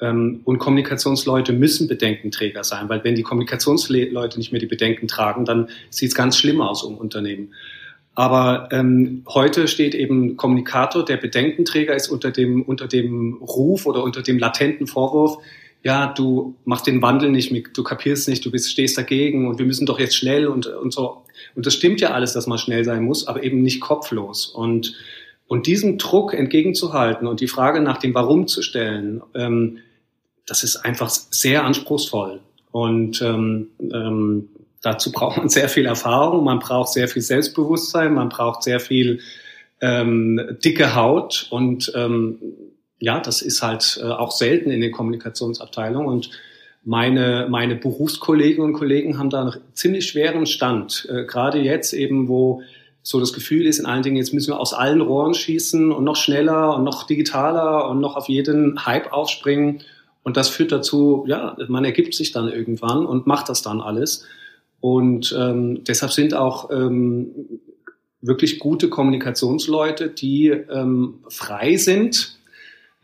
Ähm, 0.00 0.40
und 0.44 0.58
Kommunikationsleute 0.58 1.52
müssen 1.52 1.86
Bedenkenträger 1.86 2.64
sein, 2.64 2.88
weil 2.88 3.04
wenn 3.04 3.14
die 3.14 3.22
Kommunikationsleute 3.22 4.38
nicht 4.38 4.52
mehr 4.52 4.60
die 4.60 4.66
Bedenken 4.66 5.06
tragen, 5.06 5.44
dann 5.44 5.68
sieht 5.90 6.08
es 6.08 6.14
ganz 6.14 6.38
schlimm 6.38 6.62
aus 6.62 6.82
um 6.82 6.96
Unternehmen. 6.96 7.52
Aber 8.14 8.70
ähm, 8.72 9.22
heute 9.28 9.68
steht 9.68 9.94
eben 9.94 10.38
Kommunikator, 10.38 11.04
der 11.04 11.18
Bedenkenträger 11.18 11.94
ist 11.94 12.08
unter 12.08 12.30
dem, 12.30 12.62
unter 12.62 12.88
dem 12.88 13.34
Ruf 13.34 13.84
oder 13.84 14.02
unter 14.02 14.22
dem 14.22 14.38
latenten 14.38 14.86
Vorwurf, 14.86 15.36
ja, 15.84 16.06
du 16.06 16.54
machst 16.64 16.86
den 16.86 17.02
Wandel 17.02 17.30
nicht 17.30 17.52
mit, 17.52 17.76
du 17.76 17.82
kapierst 17.82 18.28
nicht, 18.28 18.44
du 18.46 18.50
bist, 18.50 18.70
stehst 18.70 18.96
dagegen 18.96 19.46
und 19.46 19.58
wir 19.58 19.66
müssen 19.66 19.84
doch 19.84 19.98
jetzt 19.98 20.16
schnell 20.16 20.46
und, 20.46 20.66
und 20.66 20.92
so. 20.92 21.24
Und 21.54 21.66
das 21.66 21.74
stimmt 21.74 22.00
ja 22.00 22.12
alles, 22.12 22.32
dass 22.32 22.46
man 22.46 22.56
schnell 22.56 22.84
sein 22.84 23.02
muss, 23.04 23.26
aber 23.26 23.42
eben 23.42 23.60
nicht 23.62 23.80
kopflos. 23.80 24.46
Und, 24.46 24.94
und 25.52 25.66
diesem 25.66 25.98
Druck 25.98 26.32
entgegenzuhalten 26.32 27.26
und 27.26 27.40
die 27.40 27.46
Frage 27.46 27.82
nach 27.82 27.98
dem 27.98 28.14
Warum 28.14 28.46
zu 28.46 28.62
stellen, 28.62 29.20
ähm, 29.34 29.80
das 30.46 30.62
ist 30.62 30.76
einfach 30.76 31.10
sehr 31.10 31.64
anspruchsvoll. 31.64 32.40
Und 32.70 33.20
ähm, 33.20 33.68
ähm, 33.80 34.48
dazu 34.80 35.12
braucht 35.12 35.36
man 35.36 35.50
sehr 35.50 35.68
viel 35.68 35.84
Erfahrung, 35.84 36.42
man 36.42 36.58
braucht 36.58 36.94
sehr 36.94 37.06
viel 37.06 37.20
Selbstbewusstsein, 37.20 38.14
man 38.14 38.30
braucht 38.30 38.62
sehr 38.62 38.80
viel 38.80 39.20
ähm, 39.82 40.40
dicke 40.64 40.94
Haut 40.94 41.48
und 41.50 41.92
ähm, 41.94 42.38
ja, 42.98 43.20
das 43.20 43.42
ist 43.42 43.60
halt 43.60 44.00
äh, 44.02 44.06
auch 44.06 44.30
selten 44.30 44.70
in 44.70 44.80
den 44.80 44.90
Kommunikationsabteilungen 44.90 46.08
und 46.08 46.30
meine, 46.82 47.46
meine 47.50 47.76
Berufskolleginnen 47.76 48.70
und 48.70 48.72
Kollegen 48.72 49.18
haben 49.18 49.28
da 49.28 49.42
einen 49.42 49.60
ziemlich 49.74 50.06
schweren 50.06 50.46
Stand. 50.46 51.06
Äh, 51.10 51.26
Gerade 51.26 51.58
jetzt 51.58 51.92
eben, 51.92 52.28
wo 52.28 52.62
so 53.02 53.18
das 53.18 53.32
Gefühl 53.32 53.66
ist, 53.66 53.78
in 53.78 53.86
allen 53.86 54.02
Dingen, 54.02 54.16
jetzt 54.16 54.32
müssen 54.32 54.52
wir 54.52 54.60
aus 54.60 54.72
allen 54.72 55.00
Rohren 55.00 55.34
schießen 55.34 55.90
und 55.90 56.04
noch 56.04 56.16
schneller 56.16 56.76
und 56.76 56.84
noch 56.84 57.04
digitaler 57.04 57.88
und 57.88 58.00
noch 58.00 58.16
auf 58.16 58.28
jeden 58.28 58.86
Hype 58.86 59.12
aufspringen. 59.12 59.82
Und 60.22 60.36
das 60.36 60.48
führt 60.48 60.70
dazu, 60.70 61.24
ja, 61.26 61.56
man 61.68 61.84
ergibt 61.84 62.14
sich 62.14 62.30
dann 62.30 62.48
irgendwann 62.48 63.04
und 63.04 63.26
macht 63.26 63.48
das 63.48 63.62
dann 63.62 63.80
alles. 63.80 64.24
Und 64.80 65.34
ähm, 65.36 65.82
deshalb 65.84 66.12
sind 66.12 66.34
auch 66.34 66.70
ähm, 66.70 67.30
wirklich 68.20 68.60
gute 68.60 68.88
Kommunikationsleute, 68.88 70.08
die 70.08 70.48
ähm, 70.48 71.20
frei 71.28 71.76
sind, 71.76 72.38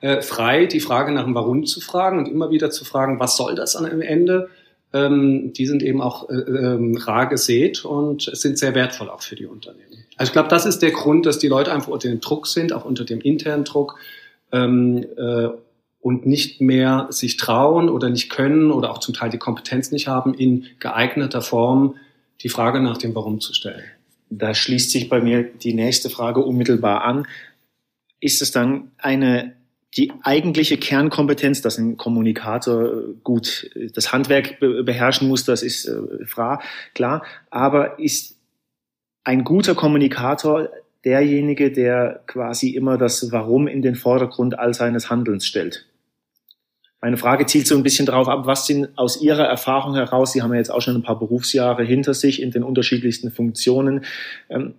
äh, 0.01 0.23
frei 0.23 0.67
die 0.67 0.81
Frage 0.81 1.13
nach 1.13 1.25
dem 1.25 1.35
Warum 1.35 1.67
zu 1.67 1.81
fragen 1.81 2.19
und 2.19 2.29
immer 2.29 2.51
wieder 2.51 2.71
zu 2.71 2.85
fragen, 2.85 3.19
was 3.19 3.37
soll 3.37 3.57
das 3.57 3.75
am 3.75 4.01
Ende? 4.01 4.49
Ähm, 4.93 5.53
die 5.53 5.67
sind 5.67 5.83
eben 5.83 6.01
auch 6.01 6.31
äh, 6.31 6.35
äh, 6.35 6.99
rar 6.99 7.29
gesät 7.29 7.85
und 7.85 8.23
sind 8.33 8.59
sehr 8.59 8.75
wertvoll 8.75 9.11
auch 9.11 9.23
für 9.23 9.37
die 9.37 9.47
Unternehmen. 9.47 10.05
Also 10.17 10.31
ich 10.31 10.33
glaube, 10.33 10.49
das 10.49 10.65
ist 10.65 10.81
der 10.81 10.93
Grund, 10.93 11.27
dass 11.27 11.39
die 11.39 11.49
Leute 11.49 11.73
einfach 11.73 11.89
unter 11.89 12.09
dem 12.09 12.21
Druck 12.21 12.47
sind, 12.47 12.73
auch 12.73 12.85
unter 12.85 13.05
dem 13.05 13.21
internen 13.21 13.65
Druck. 13.65 13.97
Ähm, 14.51 15.05
äh, 15.17 15.49
und 16.01 16.27
nicht 16.27 16.61
mehr 16.61 17.09
sich 17.11 17.37
trauen 17.37 17.89
oder 17.89 18.09
nicht 18.09 18.31
können 18.31 18.71
oder 18.71 18.91
auch 18.91 18.99
zum 18.99 19.15
Teil 19.15 19.31
die 19.31 19.39
Kompetenz 19.39 19.91
nicht 19.91 20.07
haben, 20.07 20.33
in 20.33 20.67
geeigneter 20.79 21.43
Form 21.43 21.97
die 22.41 22.49
Frage 22.49 22.81
nach 22.81 22.99
dem 22.99 23.15
Warum 23.15 23.41
zu 23.41 23.53
stellen. 23.53 23.85
Da 24.31 24.55
schließt 24.55 24.91
sich 24.91 25.09
bei 25.09 25.21
mir 25.21 25.43
die 25.43 25.75
nächste 25.75 26.09
Frage 26.11 26.41
unmittelbar 26.41 27.03
an. 27.03 27.27
Ist 28.21 28.43
es 28.43 28.53
dann 28.53 28.93
eine 28.99 29.55
die 29.97 30.13
eigentliche 30.23 30.77
Kernkompetenz, 30.77 31.63
dass 31.63 31.79
ein 31.79 31.97
Kommunikator 31.97 33.15
gut 33.25 33.71
das 33.95 34.13
Handwerk 34.13 34.61
beherrschen 34.61 35.29
muss, 35.29 35.45
das 35.45 35.63
ist 35.63 35.87
äh, 35.87 36.27
klar. 36.95 37.23
Aber 37.51 37.99
ist 37.99 38.37
ein 39.25 39.45
guter 39.45 39.75
Kommunikator 39.75 40.69
derjenige, 41.05 41.73
der 41.73 42.23
quasi 42.27 42.71
immer 42.71 42.99
das 42.99 43.33
Warum 43.33 43.67
in 43.67 43.83
den 43.83 43.95
Vordergrund 43.95 44.59
all 44.59 44.75
seines 44.75 45.11
Handelns 45.11 45.47
stellt? 45.47 45.87
Meine 47.01 47.17
Frage 47.17 47.47
zielt 47.47 47.67
so 47.67 47.77
ein 47.77 47.85
bisschen 47.85 48.07
darauf 48.07 48.29
ab, 48.29 48.47
was 48.47 48.67
sind 48.67 48.89
aus 48.99 49.23
Ihrer 49.23 49.45
Erfahrung 49.45 49.95
heraus, 49.95 50.33
Sie 50.33 50.43
haben 50.43 50.53
ja 50.53 50.59
jetzt 50.59 50.71
auch 50.71 50.83
schon 50.83 50.97
ein 50.97 51.03
paar 51.03 51.19
Berufsjahre 51.19 51.85
hinter 51.85 52.13
sich 52.13 52.43
in 52.43 52.51
den 52.51 52.65
unterschiedlichsten 52.65 53.31
Funktionen, 53.31 54.05
ähm, 54.51 54.75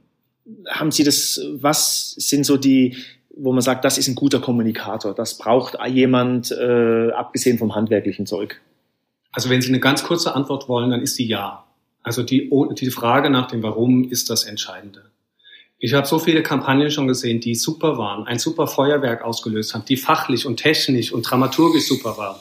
haben 0.67 0.91
Sie 0.91 1.03
das, 1.03 1.41
was 1.53 2.11
sind 2.17 2.45
so 2.45 2.57
die, 2.57 2.97
wo 3.41 3.53
man 3.53 3.61
sagt, 3.61 3.85
das 3.85 3.97
ist 3.97 4.07
ein 4.07 4.15
guter 4.15 4.39
Kommunikator, 4.39 5.13
das 5.13 5.37
braucht 5.37 5.77
jemand, 5.87 6.51
äh, 6.51 7.11
abgesehen 7.11 7.57
vom 7.57 7.75
handwerklichen 7.75 8.25
Zeug? 8.25 8.61
Also 9.31 9.49
wenn 9.49 9.61
Sie 9.61 9.69
eine 9.69 9.79
ganz 9.79 10.03
kurze 10.03 10.35
Antwort 10.35 10.67
wollen, 10.67 10.91
dann 10.91 11.01
ist 11.01 11.17
die 11.19 11.27
ja. 11.27 11.65
Also 12.03 12.23
die, 12.23 12.49
die 12.79 12.91
Frage 12.91 13.29
nach 13.29 13.47
dem 13.47 13.61
Warum 13.61 14.09
ist 14.09 14.29
das 14.29 14.43
Entscheidende. 14.43 15.03
Ich 15.77 15.93
habe 15.93 16.07
so 16.07 16.19
viele 16.19 16.43
Kampagnen 16.43 16.91
schon 16.91 17.07
gesehen, 17.07 17.39
die 17.39 17.55
super 17.55 17.97
waren, 17.97 18.27
ein 18.27 18.39
super 18.39 18.67
Feuerwerk 18.67 19.23
ausgelöst 19.23 19.73
haben, 19.73 19.85
die 19.85 19.95
fachlich 19.95 20.45
und 20.45 20.57
technisch 20.57 21.13
und 21.13 21.21
dramaturgisch 21.21 21.87
super 21.87 22.17
waren, 22.17 22.39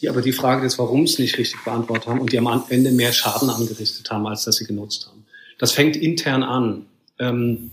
die 0.00 0.08
aber 0.08 0.20
die 0.20 0.32
Frage 0.32 0.62
des 0.62 0.78
Warums 0.78 1.18
nicht 1.18 1.38
richtig 1.38 1.64
beantwortet 1.64 2.08
haben 2.08 2.20
und 2.20 2.32
die 2.32 2.38
am 2.38 2.64
Ende 2.68 2.90
mehr 2.90 3.12
Schaden 3.12 3.48
angerichtet 3.48 4.10
haben, 4.10 4.26
als 4.26 4.44
dass 4.44 4.56
sie 4.56 4.66
genutzt 4.66 5.06
haben. 5.06 5.24
Das 5.58 5.72
fängt 5.72 5.96
intern 5.96 6.42
an, 6.42 6.86
ähm, 7.18 7.70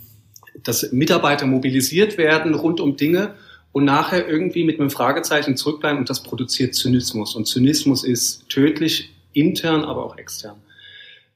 dass 0.63 0.91
Mitarbeiter 0.91 1.45
mobilisiert 1.45 2.17
werden 2.17 2.53
rund 2.53 2.79
um 2.79 2.97
Dinge 2.97 3.35
und 3.71 3.85
nachher 3.85 4.27
irgendwie 4.27 4.63
mit 4.63 4.79
einem 4.79 4.89
Fragezeichen 4.89 5.57
zurückbleiben 5.57 5.99
und 5.99 6.09
das 6.09 6.23
produziert 6.23 6.75
Zynismus. 6.75 7.35
Und 7.35 7.45
Zynismus 7.45 8.03
ist 8.03 8.47
tödlich 8.49 9.13
intern, 9.33 9.83
aber 9.83 10.05
auch 10.05 10.17
extern. 10.17 10.55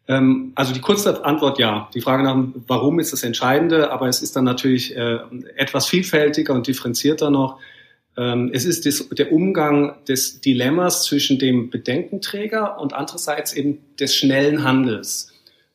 Ähm, 0.07 0.53
also 0.55 0.73
die 0.73 0.81
kurze 0.81 1.23
Antwort 1.23 1.59
ja. 1.59 1.89
Die 1.93 2.01
Frage 2.01 2.23
nach 2.23 2.37
warum 2.67 2.99
ist 2.99 3.13
das 3.13 3.23
Entscheidende, 3.23 3.91
aber 3.91 4.07
es 4.07 4.21
ist 4.21 4.35
dann 4.35 4.43
natürlich 4.43 4.95
äh, 4.95 5.19
etwas 5.55 5.87
vielfältiger 5.87 6.53
und 6.53 6.67
differenzierter 6.67 7.29
noch. 7.29 7.59
Ähm, 8.17 8.49
es 8.53 8.65
ist 8.65 8.85
das, 8.85 9.07
der 9.09 9.31
Umgang 9.31 10.03
des 10.05 10.41
Dilemmas 10.41 11.03
zwischen 11.03 11.39
dem 11.39 11.69
Bedenkenträger 11.69 12.79
und 12.79 12.93
andererseits 12.93 13.53
eben 13.53 13.79
des 13.99 14.15
schnellen 14.15 14.63
Handels. 14.63 15.31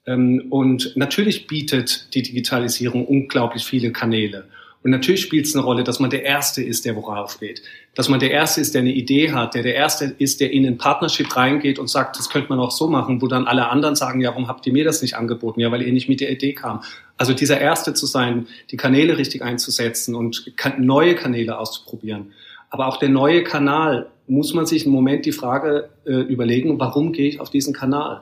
Ähm, 0.06 0.46
und 0.50 0.92
natürlich 0.96 1.46
bietet 1.46 2.14
die 2.14 2.22
Digitalisierung 2.22 3.06
unglaublich 3.06 3.64
viele 3.64 3.92
Kanäle. 3.92 4.46
Und 4.84 4.90
natürlich 4.90 5.22
spielt 5.22 5.46
es 5.46 5.56
eine 5.56 5.64
Rolle, 5.64 5.82
dass 5.82 5.98
man 5.98 6.10
der 6.10 6.24
Erste 6.24 6.62
ist, 6.62 6.84
der 6.84 6.94
worauf 6.94 7.40
geht. 7.40 7.62
Dass 7.94 8.10
man 8.10 8.20
der 8.20 8.30
Erste 8.30 8.60
ist, 8.60 8.74
der 8.74 8.82
eine 8.82 8.92
Idee 8.92 9.32
hat, 9.32 9.54
der 9.54 9.62
der 9.62 9.74
Erste 9.74 10.14
ist, 10.18 10.42
der 10.42 10.52
in 10.52 10.66
ein 10.66 10.76
Partnership 10.76 11.34
reingeht 11.34 11.78
und 11.78 11.88
sagt, 11.88 12.18
das 12.18 12.28
könnte 12.28 12.50
man 12.50 12.58
auch 12.60 12.70
so 12.70 12.86
machen, 12.86 13.22
wo 13.22 13.26
dann 13.26 13.46
alle 13.46 13.68
anderen 13.70 13.96
sagen, 13.96 14.20
ja, 14.20 14.28
warum 14.28 14.46
habt 14.46 14.66
ihr 14.66 14.74
mir 14.74 14.84
das 14.84 15.00
nicht 15.00 15.16
angeboten? 15.16 15.60
Ja, 15.60 15.72
weil 15.72 15.80
ihr 15.80 15.92
nicht 15.92 16.10
mit 16.10 16.20
der 16.20 16.30
Idee 16.30 16.52
kam. 16.52 16.82
Also 17.16 17.32
dieser 17.32 17.58
Erste 17.58 17.94
zu 17.94 18.04
sein, 18.04 18.46
die 18.70 18.76
Kanäle 18.76 19.16
richtig 19.16 19.40
einzusetzen 19.40 20.14
und 20.14 20.52
neue 20.76 21.14
Kanäle 21.14 21.58
auszuprobieren. 21.58 22.32
Aber 22.68 22.88
auch 22.88 22.98
der 22.98 23.08
neue 23.08 23.42
Kanal 23.42 24.10
muss 24.26 24.52
man 24.52 24.66
sich 24.66 24.84
im 24.84 24.92
Moment 24.92 25.24
die 25.24 25.32
Frage 25.32 25.88
äh, 26.04 26.12
überlegen, 26.12 26.78
warum 26.78 27.12
gehe 27.12 27.28
ich 27.28 27.40
auf 27.40 27.48
diesen 27.48 27.72
Kanal? 27.72 28.20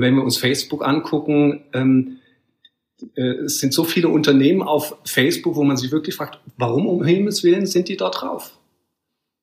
Wenn 0.00 0.14
wir 0.14 0.22
uns 0.22 0.36
Facebook 0.36 0.86
angucken, 0.86 1.64
ähm, 1.72 2.18
äh, 3.14 3.44
es 3.44 3.60
sind 3.60 3.72
so 3.72 3.84
viele 3.84 4.08
Unternehmen 4.08 4.62
auf 4.62 4.96
Facebook, 5.04 5.56
wo 5.56 5.64
man 5.64 5.76
sich 5.76 5.92
wirklich 5.92 6.14
fragt, 6.14 6.40
warum 6.56 6.86
um 6.86 7.04
Himmels 7.04 7.44
Willen 7.44 7.66
sind 7.66 7.88
die 7.88 7.96
dort 7.96 8.20
drauf? 8.20 8.52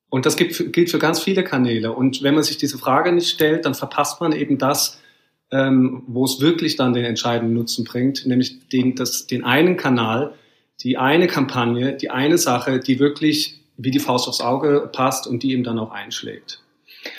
Und 0.08 0.24
das 0.24 0.36
gilt, 0.36 0.72
gilt 0.72 0.90
für 0.90 0.98
ganz 0.98 1.20
viele 1.20 1.42
Kanäle. 1.42 1.92
Und 1.92 2.22
wenn 2.22 2.34
man 2.34 2.44
sich 2.44 2.58
diese 2.58 2.78
Frage 2.78 3.12
nicht 3.12 3.28
stellt, 3.28 3.64
dann 3.64 3.74
verpasst 3.74 4.20
man 4.20 4.32
eben 4.32 4.56
das, 4.58 5.00
ähm, 5.50 6.02
wo 6.06 6.24
es 6.24 6.40
wirklich 6.40 6.76
dann 6.76 6.92
den 6.92 7.04
entscheidenden 7.04 7.54
Nutzen 7.54 7.84
bringt, 7.84 8.26
nämlich 8.26 8.68
den, 8.68 8.94
das, 8.94 9.26
den 9.26 9.44
einen 9.44 9.76
Kanal, 9.76 10.34
die 10.82 10.96
eine 10.96 11.26
Kampagne, 11.26 11.96
die 11.96 12.10
eine 12.10 12.38
Sache, 12.38 12.80
die 12.80 12.98
wirklich 12.98 13.60
wie 13.76 13.90
die 13.90 13.98
Faust 13.98 14.28
aufs 14.28 14.40
Auge 14.40 14.88
passt 14.92 15.26
und 15.26 15.42
die 15.42 15.52
ihm 15.52 15.64
dann 15.64 15.78
auch 15.78 15.90
einschlägt. 15.90 16.62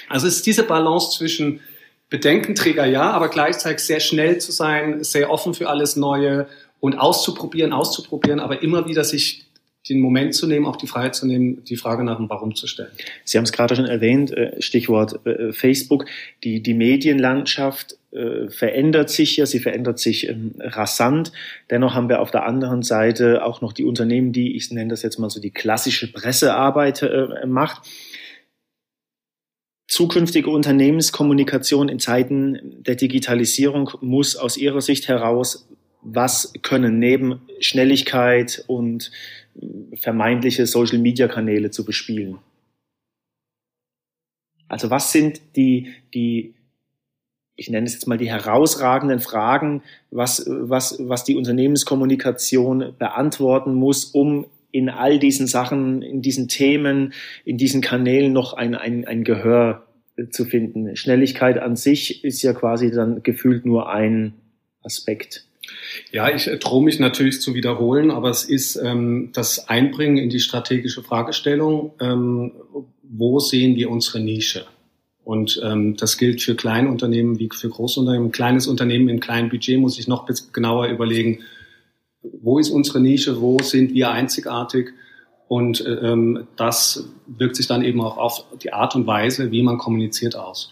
Also 0.09 0.27
es 0.27 0.37
ist 0.37 0.45
diese 0.45 0.63
Balance 0.63 1.17
zwischen 1.17 1.61
Bedenkenträger 2.09 2.85
ja, 2.85 3.11
aber 3.11 3.29
gleichzeitig 3.29 3.79
sehr 3.79 3.99
schnell 3.99 4.39
zu 4.39 4.51
sein, 4.51 5.03
sehr 5.03 5.29
offen 5.29 5.53
für 5.53 5.69
alles 5.69 5.95
Neue 5.95 6.47
und 6.79 6.95
auszuprobieren, 6.95 7.73
auszuprobieren, 7.73 8.39
aber 8.39 8.61
immer 8.61 8.87
wieder 8.87 9.03
sich 9.03 9.47
den 9.89 9.99
Moment 9.99 10.35
zu 10.35 10.47
nehmen, 10.47 10.65
auch 10.65 10.75
die 10.75 10.87
Freiheit 10.87 11.15
zu 11.15 11.25
nehmen, 11.25 11.63
die 11.63 11.77
Frage 11.77 12.03
nach 12.03 12.17
dem 12.17 12.29
Warum 12.29 12.55
zu 12.55 12.67
stellen. 12.67 12.91
Sie 13.23 13.37
haben 13.37 13.45
es 13.45 13.51
gerade 13.51 13.75
schon 13.75 13.85
erwähnt, 13.85 14.31
äh, 14.31 14.61
Stichwort 14.61 15.25
äh, 15.25 15.53
Facebook. 15.53 16.05
Die, 16.43 16.61
die 16.61 16.73
Medienlandschaft 16.73 17.97
äh, 18.11 18.49
verändert 18.49 19.09
sich 19.09 19.37
ja, 19.37 19.45
sie 19.45 19.59
verändert 19.59 19.99
sich 19.99 20.27
ähm, 20.27 20.55
rasant. 20.59 21.31
Dennoch 21.69 21.93
haben 21.93 22.09
wir 22.09 22.21
auf 22.21 22.31
der 22.31 22.45
anderen 22.45 22.83
Seite 22.83 23.45
auch 23.45 23.61
noch 23.61 23.71
die 23.71 23.85
Unternehmen, 23.85 24.33
die, 24.33 24.55
ich 24.55 24.71
nenne 24.71 24.89
das 24.89 25.03
jetzt 25.03 25.19
mal 25.19 25.29
so, 25.29 25.39
die 25.39 25.51
klassische 25.51 26.11
Pressearbeit 26.11 27.05
macht 27.45 27.83
zukünftige 29.87 30.49
Unternehmenskommunikation 30.49 31.89
in 31.89 31.99
Zeiten 31.99 32.83
der 32.83 32.95
Digitalisierung 32.95 33.91
muss 34.01 34.35
aus 34.35 34.57
Ihrer 34.57 34.81
Sicht 34.81 35.07
heraus, 35.07 35.67
was 36.01 36.53
können 36.61 36.99
neben 36.99 37.41
Schnelligkeit 37.59 38.63
und 38.67 39.11
vermeintliche 39.95 40.65
Social-Media-Kanäle 40.67 41.71
zu 41.71 41.85
bespielen? 41.85 42.39
Also 44.67 44.89
was 44.89 45.11
sind 45.11 45.41
die, 45.55 45.93
die, 46.13 46.53
ich 47.55 47.69
nenne 47.69 47.87
es 47.87 47.93
jetzt 47.93 48.07
mal 48.07 48.17
die 48.17 48.29
herausragenden 48.29 49.19
Fragen, 49.19 49.81
was, 50.11 50.45
was, 50.47 50.97
was 50.99 51.23
die 51.23 51.35
Unternehmenskommunikation 51.35 52.93
beantworten 52.97 53.73
muss, 53.73 54.05
um 54.05 54.47
in 54.77 54.89
all 54.89 55.17
diesen 55.17 55.47
Sachen, 55.47 56.03
in 56.03 56.21
diesen 56.21 56.47
Themen, 56.47 57.13
in 57.45 57.57
diesen 57.57 57.81
Kanälen 57.81 58.31
noch 58.31 58.53
ein, 58.53 58.75
ein, 58.75 59.05
ein 59.05 59.23
Gehör 59.23 59.87
zu 60.29 60.45
finden. 60.45 60.95
Schnelligkeit 60.95 61.57
an 61.57 61.75
sich 61.75 62.23
ist 62.23 62.43
ja 62.43 62.53
quasi 62.53 62.91
dann 62.91 63.23
gefühlt 63.23 63.65
nur 63.65 63.89
ein 63.89 64.33
Aspekt. 64.83 65.45
Ja, 66.11 66.29
ich 66.33 66.47
äh, 66.47 66.57
drohe 66.57 66.83
mich 66.83 66.99
natürlich 66.99 67.41
zu 67.41 67.55
wiederholen, 67.55 68.11
aber 68.11 68.29
es 68.29 68.43
ist 68.43 68.75
ähm, 68.75 69.31
das 69.33 69.67
Einbringen 69.67 70.17
in 70.17 70.29
die 70.29 70.39
strategische 70.39 71.01
Fragestellung, 71.01 71.93
ähm, 71.99 72.51
wo 73.01 73.39
sehen 73.39 73.75
wir 73.75 73.89
unsere 73.89 74.19
Nische? 74.19 74.67
Und 75.23 75.59
ähm, 75.63 75.97
das 75.97 76.19
gilt 76.19 76.43
für 76.43 76.55
Kleinunternehmen 76.55 77.39
wie 77.39 77.49
für 77.51 77.69
Großunternehmen. 77.69 78.27
Ein 78.27 78.31
kleines 78.31 78.67
Unternehmen 78.67 79.09
im 79.09 79.19
kleinen 79.19 79.49
Budget 79.49 79.79
muss 79.79 79.97
ich 79.97 80.07
noch 80.07 80.29
genauer 80.53 80.87
überlegen, 80.87 81.39
wo 82.41 82.59
ist 82.59 82.69
unsere 82.69 82.99
Nische, 82.99 83.41
wo 83.41 83.59
sind 83.59 83.93
wir 83.93 84.11
einzigartig 84.11 84.93
und 85.47 85.83
ähm, 85.85 86.47
das 86.55 87.09
wirkt 87.25 87.55
sich 87.55 87.67
dann 87.67 87.83
eben 87.83 88.01
auch 88.01 88.17
auf 88.17 88.45
die 88.61 88.73
Art 88.73 88.95
und 88.95 89.07
Weise, 89.07 89.51
wie 89.51 89.63
man 89.63 89.77
kommuniziert 89.77 90.35
aus. 90.35 90.71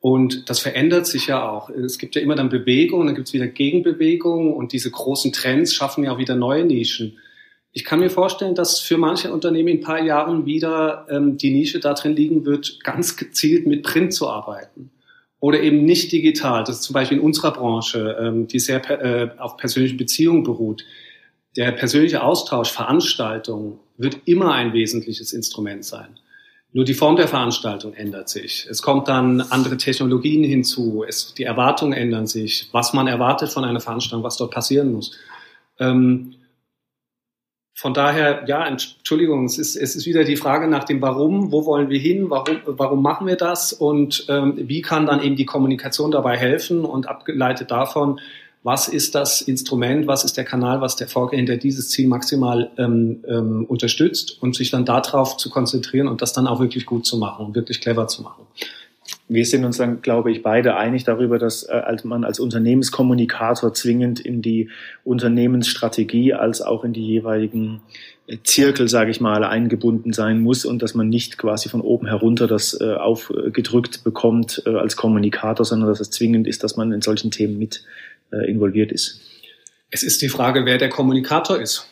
Und 0.00 0.48
das 0.48 0.60
verändert 0.60 1.06
sich 1.06 1.26
ja 1.26 1.48
auch. 1.48 1.70
Es 1.70 1.98
gibt 1.98 2.14
ja 2.14 2.22
immer 2.22 2.36
dann 2.36 2.48
Bewegungen, 2.48 3.06
dann 3.06 3.16
gibt 3.16 3.28
es 3.28 3.34
wieder 3.34 3.46
Gegenbewegungen 3.46 4.52
und 4.52 4.72
diese 4.72 4.90
großen 4.90 5.32
Trends 5.32 5.74
schaffen 5.74 6.04
ja 6.04 6.12
auch 6.12 6.18
wieder 6.18 6.36
neue 6.36 6.64
Nischen. 6.64 7.18
Ich 7.72 7.84
kann 7.84 8.00
mir 8.00 8.10
vorstellen, 8.10 8.54
dass 8.54 8.80
für 8.80 8.96
manche 8.96 9.32
Unternehmen 9.32 9.68
in 9.68 9.78
ein 9.78 9.82
paar 9.82 10.02
Jahren 10.02 10.46
wieder 10.46 11.06
ähm, 11.10 11.36
die 11.36 11.50
Nische 11.50 11.80
darin 11.80 12.16
liegen 12.16 12.44
wird, 12.44 12.82
ganz 12.82 13.16
gezielt 13.16 13.66
mit 13.66 13.82
Print 13.82 14.14
zu 14.14 14.28
arbeiten 14.28 14.90
oder 15.40 15.60
eben 15.60 15.84
nicht 15.84 16.10
digital. 16.12 16.64
Das 16.64 16.76
ist 16.76 16.82
zum 16.82 16.94
Beispiel 16.94 17.18
in 17.18 17.24
unserer 17.24 17.52
Branche, 17.52 18.16
ähm, 18.20 18.46
die 18.46 18.58
sehr 18.58 18.88
äh, 18.90 19.30
auf 19.38 19.56
persönlichen 19.56 19.96
Beziehungen 19.96 20.42
beruht. 20.42 20.84
Der 21.56 21.72
persönliche 21.72 22.22
Austausch, 22.22 22.70
Veranstaltungen 22.70 23.78
wird 23.96 24.18
immer 24.26 24.52
ein 24.52 24.72
wesentliches 24.72 25.32
Instrument 25.32 25.84
sein. 25.84 26.18
Nur 26.72 26.84
die 26.84 26.94
Form 26.94 27.16
der 27.16 27.28
Veranstaltung 27.28 27.94
ändert 27.94 28.28
sich. 28.28 28.66
Es 28.70 28.82
kommt 28.82 29.08
dann 29.08 29.40
andere 29.40 29.78
Technologien 29.78 30.44
hinzu. 30.44 31.02
Es, 31.06 31.34
die 31.34 31.44
Erwartungen 31.44 31.94
ändern 31.94 32.26
sich. 32.26 32.68
Was 32.72 32.92
man 32.92 33.06
erwartet 33.06 33.48
von 33.48 33.64
einer 33.64 33.80
Veranstaltung, 33.80 34.22
was 34.22 34.36
dort 34.36 34.50
passieren 34.50 34.92
muss. 34.92 35.16
Ähm, 35.78 36.34
von 37.78 37.94
daher, 37.94 38.42
ja, 38.48 38.66
Entschuldigung, 38.66 39.44
es 39.44 39.56
ist, 39.56 39.76
es 39.76 39.94
ist 39.94 40.04
wieder 40.04 40.24
die 40.24 40.34
Frage 40.34 40.66
nach 40.66 40.82
dem 40.82 41.00
Warum, 41.00 41.52
wo 41.52 41.64
wollen 41.64 41.90
wir 41.90 42.00
hin, 42.00 42.28
warum, 42.28 42.56
warum 42.66 43.02
machen 43.02 43.28
wir 43.28 43.36
das? 43.36 43.72
Und 43.72 44.26
ähm, 44.28 44.54
wie 44.56 44.82
kann 44.82 45.06
dann 45.06 45.22
eben 45.22 45.36
die 45.36 45.44
Kommunikation 45.44 46.10
dabei 46.10 46.36
helfen? 46.36 46.84
Und 46.84 47.06
abgeleitet 47.08 47.70
davon, 47.70 48.18
was 48.64 48.88
ist 48.88 49.14
das 49.14 49.42
Instrument, 49.42 50.08
was 50.08 50.24
ist 50.24 50.36
der 50.36 50.44
Kanal, 50.44 50.80
was 50.80 50.96
der 50.96 51.06
Vorgänger, 51.06 51.44
der 51.44 51.58
dieses 51.58 51.88
Ziel 51.88 52.08
maximal 52.08 52.68
ähm, 52.78 53.22
ähm, 53.28 53.64
unterstützt? 53.66 54.38
Und 54.40 54.56
sich 54.56 54.72
dann 54.72 54.84
darauf 54.84 55.36
zu 55.36 55.48
konzentrieren 55.48 56.08
und 56.08 56.20
das 56.20 56.32
dann 56.32 56.48
auch 56.48 56.58
wirklich 56.58 56.84
gut 56.84 57.06
zu 57.06 57.16
machen 57.16 57.46
und 57.46 57.54
wirklich 57.54 57.80
clever 57.80 58.08
zu 58.08 58.22
machen. 58.22 58.44
Wir 59.28 59.44
sind 59.44 59.64
uns 59.66 59.76
dann, 59.76 60.00
glaube 60.00 60.30
ich, 60.32 60.42
beide 60.42 60.76
einig 60.76 61.04
darüber, 61.04 61.38
dass 61.38 61.62
äh, 61.64 61.82
man 62.04 62.24
als 62.24 62.40
Unternehmenskommunikator 62.40 63.74
zwingend 63.74 64.20
in 64.20 64.40
die 64.40 64.70
Unternehmensstrategie 65.04 66.32
als 66.32 66.62
auch 66.62 66.82
in 66.82 66.94
die 66.94 67.06
jeweiligen 67.06 67.82
äh, 68.26 68.38
Zirkel, 68.42 68.88
sage 68.88 69.10
ich 69.10 69.20
mal, 69.20 69.44
eingebunden 69.44 70.14
sein 70.14 70.40
muss 70.40 70.64
und 70.64 70.82
dass 70.82 70.94
man 70.94 71.10
nicht 71.10 71.36
quasi 71.36 71.68
von 71.68 71.82
oben 71.82 72.06
herunter 72.06 72.46
das 72.46 72.80
äh, 72.80 72.94
aufgedrückt 72.94 74.02
bekommt 74.02 74.62
äh, 74.64 74.70
als 74.70 74.96
Kommunikator, 74.96 75.66
sondern 75.66 75.90
dass 75.90 76.00
es 76.00 76.10
zwingend 76.10 76.46
ist, 76.46 76.64
dass 76.64 76.76
man 76.76 76.92
in 76.92 77.02
solchen 77.02 77.30
Themen 77.30 77.58
mit 77.58 77.84
äh, 78.32 78.50
involviert 78.50 78.92
ist. 78.92 79.20
Es 79.90 80.02
ist 80.02 80.22
die 80.22 80.28
Frage, 80.28 80.64
wer 80.64 80.78
der 80.78 80.88
Kommunikator 80.88 81.60
ist. 81.60 81.86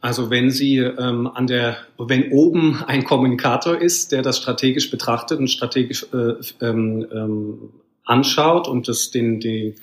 Also 0.00 0.30
wenn 0.30 0.50
Sie 0.50 0.78
ähm, 0.78 1.26
an 1.26 1.46
der, 1.46 1.76
wenn 1.98 2.32
oben 2.32 2.82
ein 2.86 3.04
Kommunikator 3.04 3.76
ist, 3.76 4.12
der 4.12 4.22
das 4.22 4.38
strategisch 4.38 4.90
betrachtet 4.90 5.38
und 5.38 5.48
strategisch 5.48 6.06
äh, 6.14 6.34
ähm, 6.64 7.06
ähm, 7.12 7.70
anschaut 8.04 8.66
und 8.66 8.88
das 8.88 9.10
den, 9.10 9.40
den 9.40 9.74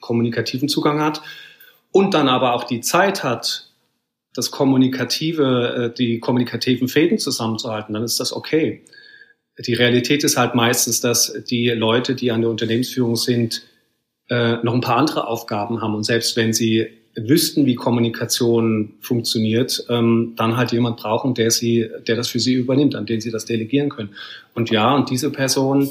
kommunikativen 0.00 0.68
Zugang 0.68 1.00
hat 1.00 1.20
und 1.92 2.14
dann 2.14 2.28
aber 2.28 2.54
auch 2.54 2.64
die 2.64 2.80
Zeit 2.80 3.22
hat, 3.22 3.70
das 4.34 4.50
kommunikative, 4.50 5.90
äh, 5.92 5.94
die 5.96 6.20
kommunikativen 6.20 6.88
Fäden 6.88 7.18
zusammenzuhalten, 7.18 7.94
dann 7.94 8.04
ist 8.04 8.18
das 8.18 8.32
okay. 8.32 8.82
Die 9.58 9.74
Realität 9.74 10.24
ist 10.24 10.36
halt 10.36 10.54
meistens, 10.54 11.00
dass 11.00 11.32
die 11.48 11.68
Leute, 11.70 12.14
die 12.14 12.30
an 12.30 12.42
der 12.42 12.50
Unternehmensführung 12.50 13.16
sind, 13.16 13.62
äh, 14.28 14.56
noch 14.62 14.74
ein 14.74 14.80
paar 14.80 14.96
andere 14.96 15.26
Aufgaben 15.26 15.80
haben 15.80 15.94
und 15.94 16.04
selbst 16.04 16.36
wenn 16.36 16.52
sie 16.52 16.88
wüssten, 17.16 17.66
wie 17.66 17.74
Kommunikation 17.74 18.94
funktioniert, 19.00 19.84
ähm, 19.88 20.34
dann 20.36 20.56
halt 20.56 20.72
jemand 20.72 20.98
brauchen, 20.98 21.34
der 21.34 21.50
sie, 21.50 21.88
der 22.06 22.16
das 22.16 22.28
für 22.28 22.40
sie 22.40 22.54
übernimmt, 22.54 22.94
an 22.94 23.06
den 23.06 23.20
sie 23.20 23.30
das 23.30 23.46
delegieren 23.46 23.88
können. 23.88 24.10
Und 24.54 24.70
ja, 24.70 24.94
und 24.94 25.10
diese 25.10 25.30
Person 25.30 25.90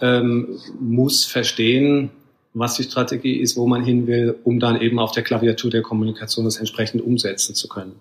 ähm, 0.00 0.58
muss 0.78 1.24
verstehen, 1.24 2.10
was 2.54 2.76
die 2.76 2.84
Strategie 2.84 3.36
ist, 3.36 3.56
wo 3.56 3.66
man 3.66 3.84
hin 3.84 4.06
will, 4.06 4.36
um 4.44 4.58
dann 4.58 4.80
eben 4.80 4.98
auf 4.98 5.12
der 5.12 5.22
Klaviatur 5.22 5.70
der 5.70 5.82
Kommunikation 5.82 6.44
das 6.44 6.56
entsprechend 6.56 7.02
umsetzen 7.02 7.54
zu 7.54 7.68
können. 7.68 7.96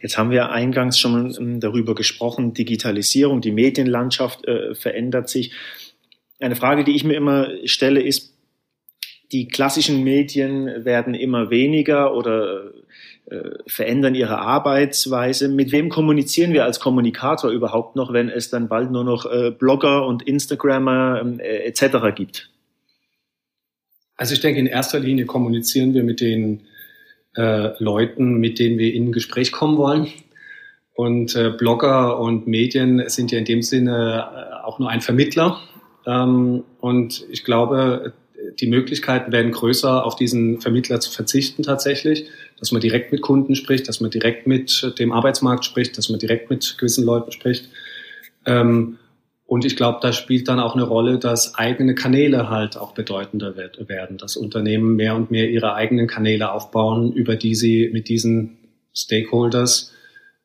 Jetzt 0.00 0.18
haben 0.18 0.30
wir 0.30 0.50
eingangs 0.50 0.98
schon 0.98 1.60
darüber 1.60 1.94
gesprochen, 1.94 2.54
Digitalisierung, 2.54 3.40
die 3.40 3.52
Medienlandschaft 3.52 4.46
äh, 4.46 4.74
verändert 4.74 5.28
sich. 5.28 5.52
Eine 6.38 6.56
Frage, 6.56 6.84
die 6.84 6.94
ich 6.94 7.04
mir 7.04 7.14
immer 7.14 7.48
stelle, 7.64 8.02
ist, 8.02 8.29
die 9.32 9.48
klassischen 9.48 10.02
Medien 10.02 10.84
werden 10.84 11.14
immer 11.14 11.50
weniger 11.50 12.14
oder 12.14 12.72
äh, 13.26 13.50
verändern 13.66 14.14
ihre 14.14 14.38
Arbeitsweise. 14.38 15.48
Mit 15.48 15.70
wem 15.72 15.88
kommunizieren 15.88 16.52
wir 16.52 16.64
als 16.64 16.80
Kommunikator 16.80 17.50
überhaupt 17.50 17.94
noch, 17.94 18.12
wenn 18.12 18.28
es 18.28 18.50
dann 18.50 18.68
bald 18.68 18.90
nur 18.90 19.04
noch 19.04 19.26
äh, 19.26 19.52
Blogger 19.52 20.06
und 20.06 20.22
Instagrammer 20.22 21.22
äh, 21.38 21.64
etc. 21.66 22.14
gibt? 22.14 22.50
Also 24.16 24.34
ich 24.34 24.40
denke, 24.40 24.58
in 24.58 24.66
erster 24.66 24.98
Linie 24.98 25.26
kommunizieren 25.26 25.94
wir 25.94 26.02
mit 26.02 26.20
den 26.20 26.62
äh, 27.36 27.70
Leuten, 27.82 28.34
mit 28.34 28.58
denen 28.58 28.78
wir 28.78 28.92
in 28.92 29.08
ein 29.08 29.12
Gespräch 29.12 29.52
kommen 29.52 29.78
wollen. 29.78 30.08
Und 30.92 31.36
äh, 31.36 31.50
Blogger 31.50 32.18
und 32.18 32.46
Medien 32.46 33.08
sind 33.08 33.30
ja 33.30 33.38
in 33.38 33.44
dem 33.44 33.62
Sinne 33.62 34.28
äh, 34.34 34.64
auch 34.64 34.78
nur 34.78 34.90
ein 34.90 35.00
Vermittler. 35.00 35.60
Ähm, 36.04 36.64
und 36.80 37.24
ich 37.30 37.44
glaube, 37.44 38.12
die 38.58 38.66
Möglichkeiten 38.66 39.32
werden 39.32 39.52
größer, 39.52 40.04
auf 40.04 40.16
diesen 40.16 40.60
Vermittler 40.60 41.00
zu 41.00 41.10
verzichten 41.10 41.62
tatsächlich, 41.62 42.28
dass 42.58 42.72
man 42.72 42.80
direkt 42.80 43.12
mit 43.12 43.22
Kunden 43.22 43.54
spricht, 43.54 43.88
dass 43.88 44.00
man 44.00 44.10
direkt 44.10 44.46
mit 44.46 44.94
dem 44.98 45.12
Arbeitsmarkt 45.12 45.64
spricht, 45.64 45.96
dass 45.98 46.08
man 46.08 46.18
direkt 46.18 46.50
mit 46.50 46.76
gewissen 46.78 47.04
Leuten 47.04 47.32
spricht. 47.32 47.68
Ähm, 48.46 48.98
und 49.46 49.64
ich 49.64 49.74
glaube, 49.74 49.98
da 50.00 50.12
spielt 50.12 50.46
dann 50.46 50.60
auch 50.60 50.74
eine 50.74 50.84
Rolle, 50.84 51.18
dass 51.18 51.56
eigene 51.56 51.96
Kanäle 51.96 52.50
halt 52.50 52.76
auch 52.76 52.92
bedeutender 52.92 53.56
werden, 53.56 54.16
dass 54.16 54.36
Unternehmen 54.36 54.94
mehr 54.94 55.16
und 55.16 55.32
mehr 55.32 55.50
ihre 55.50 55.74
eigenen 55.74 56.06
Kanäle 56.06 56.52
aufbauen, 56.52 57.12
über 57.12 57.34
die 57.34 57.56
sie 57.56 57.90
mit 57.92 58.08
diesen 58.08 58.58
Stakeholders 58.94 59.92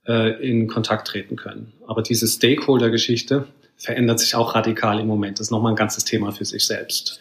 äh, 0.08 0.42
in 0.44 0.68
Kontakt 0.68 1.08
treten 1.08 1.36
können. 1.36 1.74
Aber 1.86 2.02
diese 2.02 2.28
Stakeholder-Geschichte 2.28 3.48
verändert 3.78 4.20
sich 4.20 4.34
auch 4.34 4.56
radikal 4.56 5.00
im 5.00 5.08
Moment. 5.08 5.40
Das 5.40 5.48
ist 5.48 5.52
nochmal 5.52 5.74
ein 5.74 5.78
ganzes 5.78 6.06
Thema 6.06 6.32
für 6.32 6.46
sich 6.46 6.66
selbst. 6.66 7.20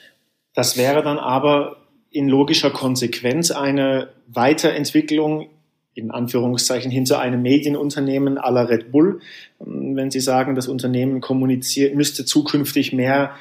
Das 0.54 0.76
wäre 0.76 1.02
dann 1.02 1.18
aber 1.18 1.76
in 2.10 2.28
logischer 2.28 2.70
Konsequenz 2.70 3.50
eine 3.50 4.08
Weiterentwicklung 4.28 5.48
in 5.94 6.10
Anführungszeichen 6.10 6.90
hin 6.90 7.06
zu 7.06 7.16
einem 7.18 7.42
Medienunternehmen 7.42 8.34
la 8.34 8.62
Red 8.62 8.90
Bull. 8.90 9.20
Wenn 9.60 10.10
Sie 10.10 10.20
sagen, 10.20 10.54
das 10.54 10.66
Unternehmen 10.66 11.20
kommuniziert, 11.20 11.94
müsste 11.94 12.24
zukünftig 12.24 12.92
mehr 12.92 13.34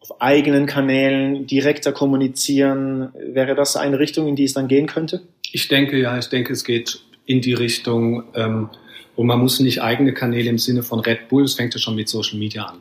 auf 0.00 0.20
eigenen 0.20 0.66
Kanälen 0.66 1.46
direkter 1.46 1.92
kommunizieren, 1.92 3.10
wäre 3.14 3.54
das 3.54 3.76
eine 3.76 3.98
Richtung, 3.98 4.26
in 4.26 4.36
die 4.36 4.44
es 4.44 4.54
dann 4.54 4.68
gehen 4.68 4.86
könnte? 4.86 5.22
Ich 5.52 5.68
denke, 5.68 5.98
ja, 5.98 6.16
ich 6.18 6.28
denke, 6.28 6.52
es 6.52 6.64
geht 6.64 7.00
in 7.26 7.40
die 7.40 7.52
Richtung, 7.52 8.24
ähm, 8.34 8.70
und 9.16 9.26
man 9.26 9.40
muss 9.40 9.58
nicht 9.58 9.82
eigene 9.82 10.14
Kanäle 10.14 10.48
im 10.48 10.58
Sinne 10.58 10.84
von 10.84 11.00
Red 11.00 11.28
Bull, 11.28 11.42
es 11.42 11.54
fängt 11.54 11.74
ja 11.74 11.80
schon 11.80 11.96
mit 11.96 12.08
Social 12.08 12.38
Media 12.38 12.64
an. 12.64 12.78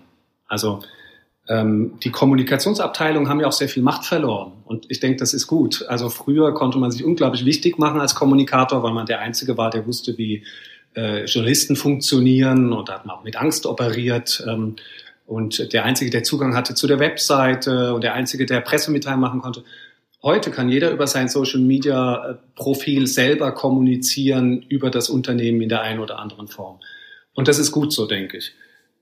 Also 0.47 0.79
ähm, 0.79 0.83
die 1.49 2.11
Kommunikationsabteilungen 2.11 3.29
haben 3.29 3.39
ja 3.39 3.47
auch 3.47 3.53
sehr 3.53 3.69
viel 3.69 3.83
Macht 3.83 4.05
verloren. 4.05 4.51
Und 4.65 4.85
ich 4.89 4.99
denke, 4.99 5.17
das 5.17 5.33
ist 5.33 5.47
gut. 5.47 5.85
Also 5.87 6.09
früher 6.09 6.53
konnte 6.53 6.77
man 6.77 6.91
sich 6.91 7.05
unglaublich 7.05 7.45
wichtig 7.45 7.77
machen 7.77 8.01
als 8.01 8.15
Kommunikator, 8.15 8.83
weil 8.83 8.93
man 8.93 9.05
der 9.05 9.19
Einzige 9.19 9.57
war, 9.57 9.69
der 9.69 9.87
wusste, 9.87 10.17
wie 10.17 10.43
äh, 10.95 11.23
Journalisten 11.23 11.77
funktionieren. 11.77 12.73
Und 12.73 12.89
hat 12.89 13.05
man 13.05 13.15
auch 13.15 13.23
mit 13.23 13.37
Angst 13.37 13.65
operiert. 13.65 14.43
Ähm, 14.45 14.75
und 15.25 15.71
der 15.71 15.85
Einzige, 15.85 16.09
der 16.09 16.23
Zugang 16.23 16.53
hatte 16.53 16.75
zu 16.75 16.85
der 16.85 16.99
Webseite 16.99 17.93
und 17.93 18.03
der 18.03 18.13
Einzige, 18.13 18.45
der 18.45 18.59
Pressemitteilungen 18.59 19.21
machen 19.21 19.41
konnte. 19.41 19.63
Heute 20.21 20.51
kann 20.51 20.67
jeder 20.67 20.91
über 20.91 21.07
sein 21.07 21.29
Social 21.29 21.61
Media 21.61 22.37
äh, 22.57 23.05
selber 23.05 23.53
kommunizieren 23.53 24.63
über 24.63 24.89
das 24.89 25.09
Unternehmen 25.09 25.61
in 25.61 25.69
der 25.69 25.81
einen 25.81 25.99
oder 25.99 26.19
anderen 26.19 26.47
Form. 26.47 26.79
Und 27.33 27.47
das 27.47 27.57
ist 27.59 27.71
gut 27.71 27.93
so, 27.93 28.05
denke 28.05 28.37
ich. 28.37 28.53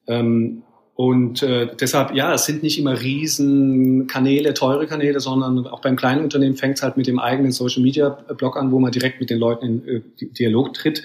Ähm, 0.07 0.61
und 0.95 1.43
äh, 1.43 1.67
deshalb, 1.77 2.15
ja, 2.15 2.33
es 2.33 2.45
sind 2.45 2.63
nicht 2.63 2.79
immer 2.79 3.01
Riesenkanäle, 3.01 4.53
teure 4.53 4.87
Kanäle, 4.87 5.19
sondern 5.19 5.67
auch 5.67 5.81
beim 5.81 5.97
kleinen 5.97 6.23
Unternehmen 6.23 6.55
fängt 6.55 6.77
es 6.77 6.83
halt 6.83 6.95
mit 6.95 7.05
dem 7.05 7.19
eigenen 7.19 7.51
Social-Media-Blog 7.51 8.55
an, 8.55 8.71
wo 8.71 8.79
man 8.79 8.93
direkt 8.93 9.19
mit 9.19 9.29
den 9.29 9.37
Leuten 9.37 9.65
in 9.65 9.87
äh, 9.87 10.01
Dialog 10.25 10.73
tritt. 10.73 11.03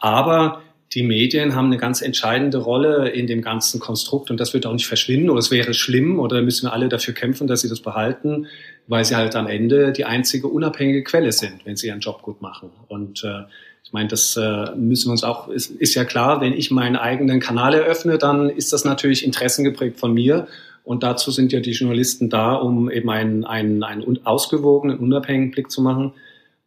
Aber 0.00 0.62
die 0.92 1.04
Medien 1.04 1.54
haben 1.54 1.66
eine 1.66 1.76
ganz 1.76 2.02
entscheidende 2.02 2.58
Rolle 2.58 3.10
in 3.10 3.28
dem 3.28 3.40
ganzen 3.40 3.78
Konstrukt 3.78 4.30
und 4.30 4.40
das 4.40 4.54
wird 4.54 4.66
auch 4.66 4.72
nicht 4.72 4.88
verschwinden 4.88 5.30
oder 5.30 5.38
es 5.38 5.52
wäre 5.52 5.72
schlimm 5.72 6.18
oder 6.18 6.42
müssen 6.42 6.66
wir 6.66 6.72
alle 6.72 6.88
dafür 6.88 7.14
kämpfen, 7.14 7.46
dass 7.46 7.60
sie 7.60 7.68
das 7.68 7.80
behalten, 7.80 8.46
weil 8.88 9.04
sie 9.04 9.14
halt 9.14 9.36
am 9.36 9.46
Ende 9.46 9.92
die 9.92 10.04
einzige 10.04 10.48
unabhängige 10.48 11.04
Quelle 11.04 11.30
sind, 11.30 11.64
wenn 11.64 11.76
sie 11.76 11.88
ihren 11.88 12.00
Job 12.00 12.22
gut 12.22 12.42
machen. 12.42 12.70
Und 12.88 13.22
äh, 13.22 13.42
ich 13.88 13.94
meine, 13.94 14.10
das 14.10 14.36
äh, 14.36 14.74
müssen 14.76 15.08
wir 15.08 15.12
uns 15.12 15.24
auch, 15.24 15.48
ist, 15.48 15.70
ist 15.70 15.94
ja 15.94 16.04
klar, 16.04 16.42
wenn 16.42 16.52
ich 16.52 16.70
meinen 16.70 16.94
eigenen 16.94 17.40
Kanal 17.40 17.72
eröffne, 17.72 18.18
dann 18.18 18.50
ist 18.50 18.70
das 18.74 18.84
natürlich 18.84 19.24
interessengeprägt 19.24 19.98
von 19.98 20.12
mir. 20.12 20.46
Und 20.84 21.02
dazu 21.02 21.30
sind 21.30 21.54
ja 21.54 21.60
die 21.60 21.70
Journalisten 21.70 22.28
da, 22.28 22.52
um 22.52 22.90
eben 22.90 23.08
einen, 23.08 23.46
einen, 23.46 23.82
einen 23.82 24.26
ausgewogenen, 24.26 24.98
unabhängigen 24.98 25.52
Blick 25.52 25.70
zu 25.70 25.80
machen. 25.80 26.12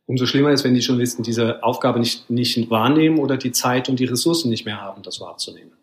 Umso 0.08 0.26
schlimmer 0.26 0.50
ist, 0.50 0.64
wenn 0.64 0.74
die 0.74 0.80
Journalisten 0.80 1.22
diese 1.22 1.64
Aufgabe 1.64 2.00
nicht, 2.00 2.28
nicht 2.32 2.72
wahrnehmen 2.72 3.20
oder 3.20 3.38
die 3.38 3.52
Zeit 3.52 3.88
und 3.88 4.00
die 4.00 4.06
Ressourcen 4.06 4.50
nicht 4.50 4.66
mehr 4.66 4.82
haben, 4.82 5.04
das 5.04 5.22
wahrzunehmen. 5.22 5.74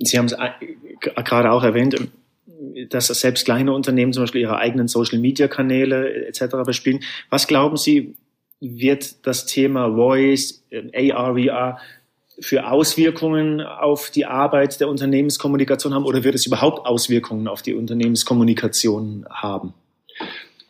Sie 0.00 0.18
haben 0.18 0.26
es 0.26 0.32
äh, 0.32 0.48
gerade 1.22 1.52
auch 1.52 1.62
erwähnt, 1.62 1.94
dass 2.88 3.06
selbst 3.06 3.44
kleine 3.44 3.72
Unternehmen 3.72 4.12
zum 4.12 4.24
Beispiel 4.24 4.40
ihre 4.40 4.58
eigenen 4.58 4.88
Social-Media-Kanäle 4.88 6.26
etc. 6.26 6.56
bespielen. 6.66 7.04
Was 7.30 7.46
glauben 7.46 7.76
Sie, 7.76 8.16
wird 8.62 9.26
das 9.26 9.44
Thema 9.44 9.94
Voice, 9.94 10.64
äh, 10.70 11.12
AR, 11.12 11.34
VR 11.34 11.78
für 12.38 12.70
Auswirkungen 12.70 13.60
auf 13.60 14.10
die 14.10 14.24
Arbeit 14.24 14.80
der 14.80 14.88
Unternehmenskommunikation 14.88 15.92
haben 15.94 16.04
oder 16.04 16.24
wird 16.24 16.34
es 16.34 16.46
überhaupt 16.46 16.86
Auswirkungen 16.86 17.46
auf 17.48 17.62
die 17.62 17.74
Unternehmenskommunikation 17.74 19.26
haben? 19.28 19.74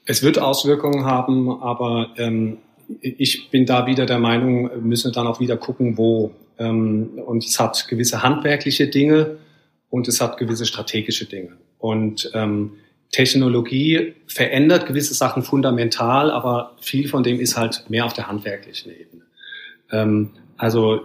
Es 0.04 0.22
wird 0.22 0.38
Auswirkungen 0.38 1.04
haben, 1.04 1.62
aber 1.62 2.10
ähm, 2.16 2.58
ich 3.00 3.50
bin 3.50 3.66
da 3.66 3.86
wieder 3.86 4.06
der 4.06 4.18
Meinung, 4.18 4.70
müssen 4.82 5.10
wir 5.10 5.12
dann 5.12 5.26
auch 5.26 5.38
wieder 5.38 5.56
gucken, 5.56 5.96
wo. 5.96 6.32
Ähm, 6.58 7.20
und 7.24 7.44
es 7.44 7.60
hat 7.60 7.86
gewisse 7.88 8.22
handwerkliche 8.22 8.88
Dinge 8.88 9.38
und 9.90 10.08
es 10.08 10.20
hat 10.20 10.38
gewisse 10.38 10.66
strategische 10.66 11.26
Dinge. 11.26 11.56
Und 11.78 12.30
ähm, 12.34 12.72
Technologie 13.12 14.14
verändert 14.26 14.86
gewisse 14.86 15.14
Sachen 15.14 15.42
fundamental, 15.42 16.30
aber 16.30 16.76
viel 16.80 17.08
von 17.08 17.22
dem 17.22 17.38
ist 17.38 17.56
halt 17.56 17.84
mehr 17.88 18.06
auf 18.06 18.14
der 18.14 18.26
handwerklichen 18.26 18.90
Ebene. 18.90 19.22
Ähm, 19.92 20.30
also 20.56 21.00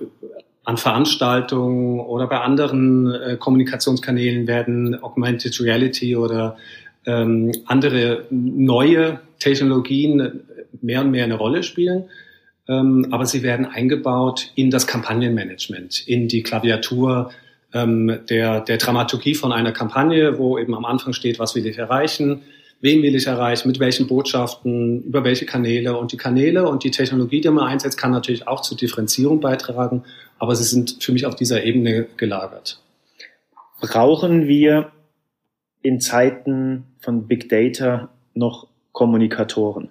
an 0.63 0.77
Veranstaltungen 0.77 1.99
oder 1.99 2.27
bei 2.27 2.39
anderen 2.39 3.13
äh, 3.13 3.37
Kommunikationskanälen 3.37 4.47
werden 4.47 5.01
Augmented 5.01 5.59
Reality 5.61 6.15
oder 6.15 6.57
ähm, 7.05 7.51
andere 7.65 8.25
neue 8.29 9.19
Technologien 9.39 10.41
mehr 10.81 11.01
und 11.01 11.11
mehr 11.11 11.25
eine 11.25 11.35
Rolle 11.35 11.63
spielen. 11.63 12.05
Ähm, 12.69 13.07
aber 13.11 13.25
sie 13.25 13.43
werden 13.43 13.65
eingebaut 13.65 14.51
in 14.55 14.69
das 14.69 14.87
Kampagnenmanagement, 14.87 16.07
in 16.07 16.27
die 16.27 16.43
Klaviatur 16.43 17.31
ähm, 17.77 18.19
der, 18.29 18.61
der 18.61 18.77
Dramaturgie 18.77 19.35
von 19.35 19.51
einer 19.51 19.71
Kampagne, 19.71 20.37
wo 20.37 20.57
eben 20.57 20.75
am 20.75 20.85
Anfang 20.85 21.13
steht, 21.13 21.39
was 21.39 21.55
will 21.55 21.65
ich 21.65 21.77
erreichen, 21.77 22.43
wen 22.81 23.01
will 23.03 23.15
ich 23.15 23.27
erreichen, 23.27 23.67
mit 23.67 23.79
welchen 23.79 24.07
Botschaften, 24.07 25.03
über 25.03 25.23
welche 25.23 25.45
Kanäle. 25.45 25.97
Und 25.97 26.11
die 26.11 26.17
Kanäle 26.17 26.67
und 26.67 26.83
die 26.83 26.91
Technologie, 26.91 27.41
die 27.41 27.49
man 27.49 27.67
einsetzt, 27.67 27.97
kann 27.97 28.11
natürlich 28.11 28.47
auch 28.47 28.61
zur 28.61 28.77
Differenzierung 28.77 29.39
beitragen, 29.39 30.03
aber 30.39 30.55
sie 30.55 30.63
sind 30.63 30.97
für 31.03 31.11
mich 31.11 31.25
auf 31.25 31.35
dieser 31.35 31.63
Ebene 31.63 32.07
gelagert. 32.17 32.81
Brauchen 33.79 34.47
wir 34.47 34.91
in 35.81 35.99
Zeiten 36.01 36.85
von 36.99 37.27
Big 37.27 37.49
Data 37.49 38.09
noch 38.33 38.67
Kommunikatoren? 38.91 39.89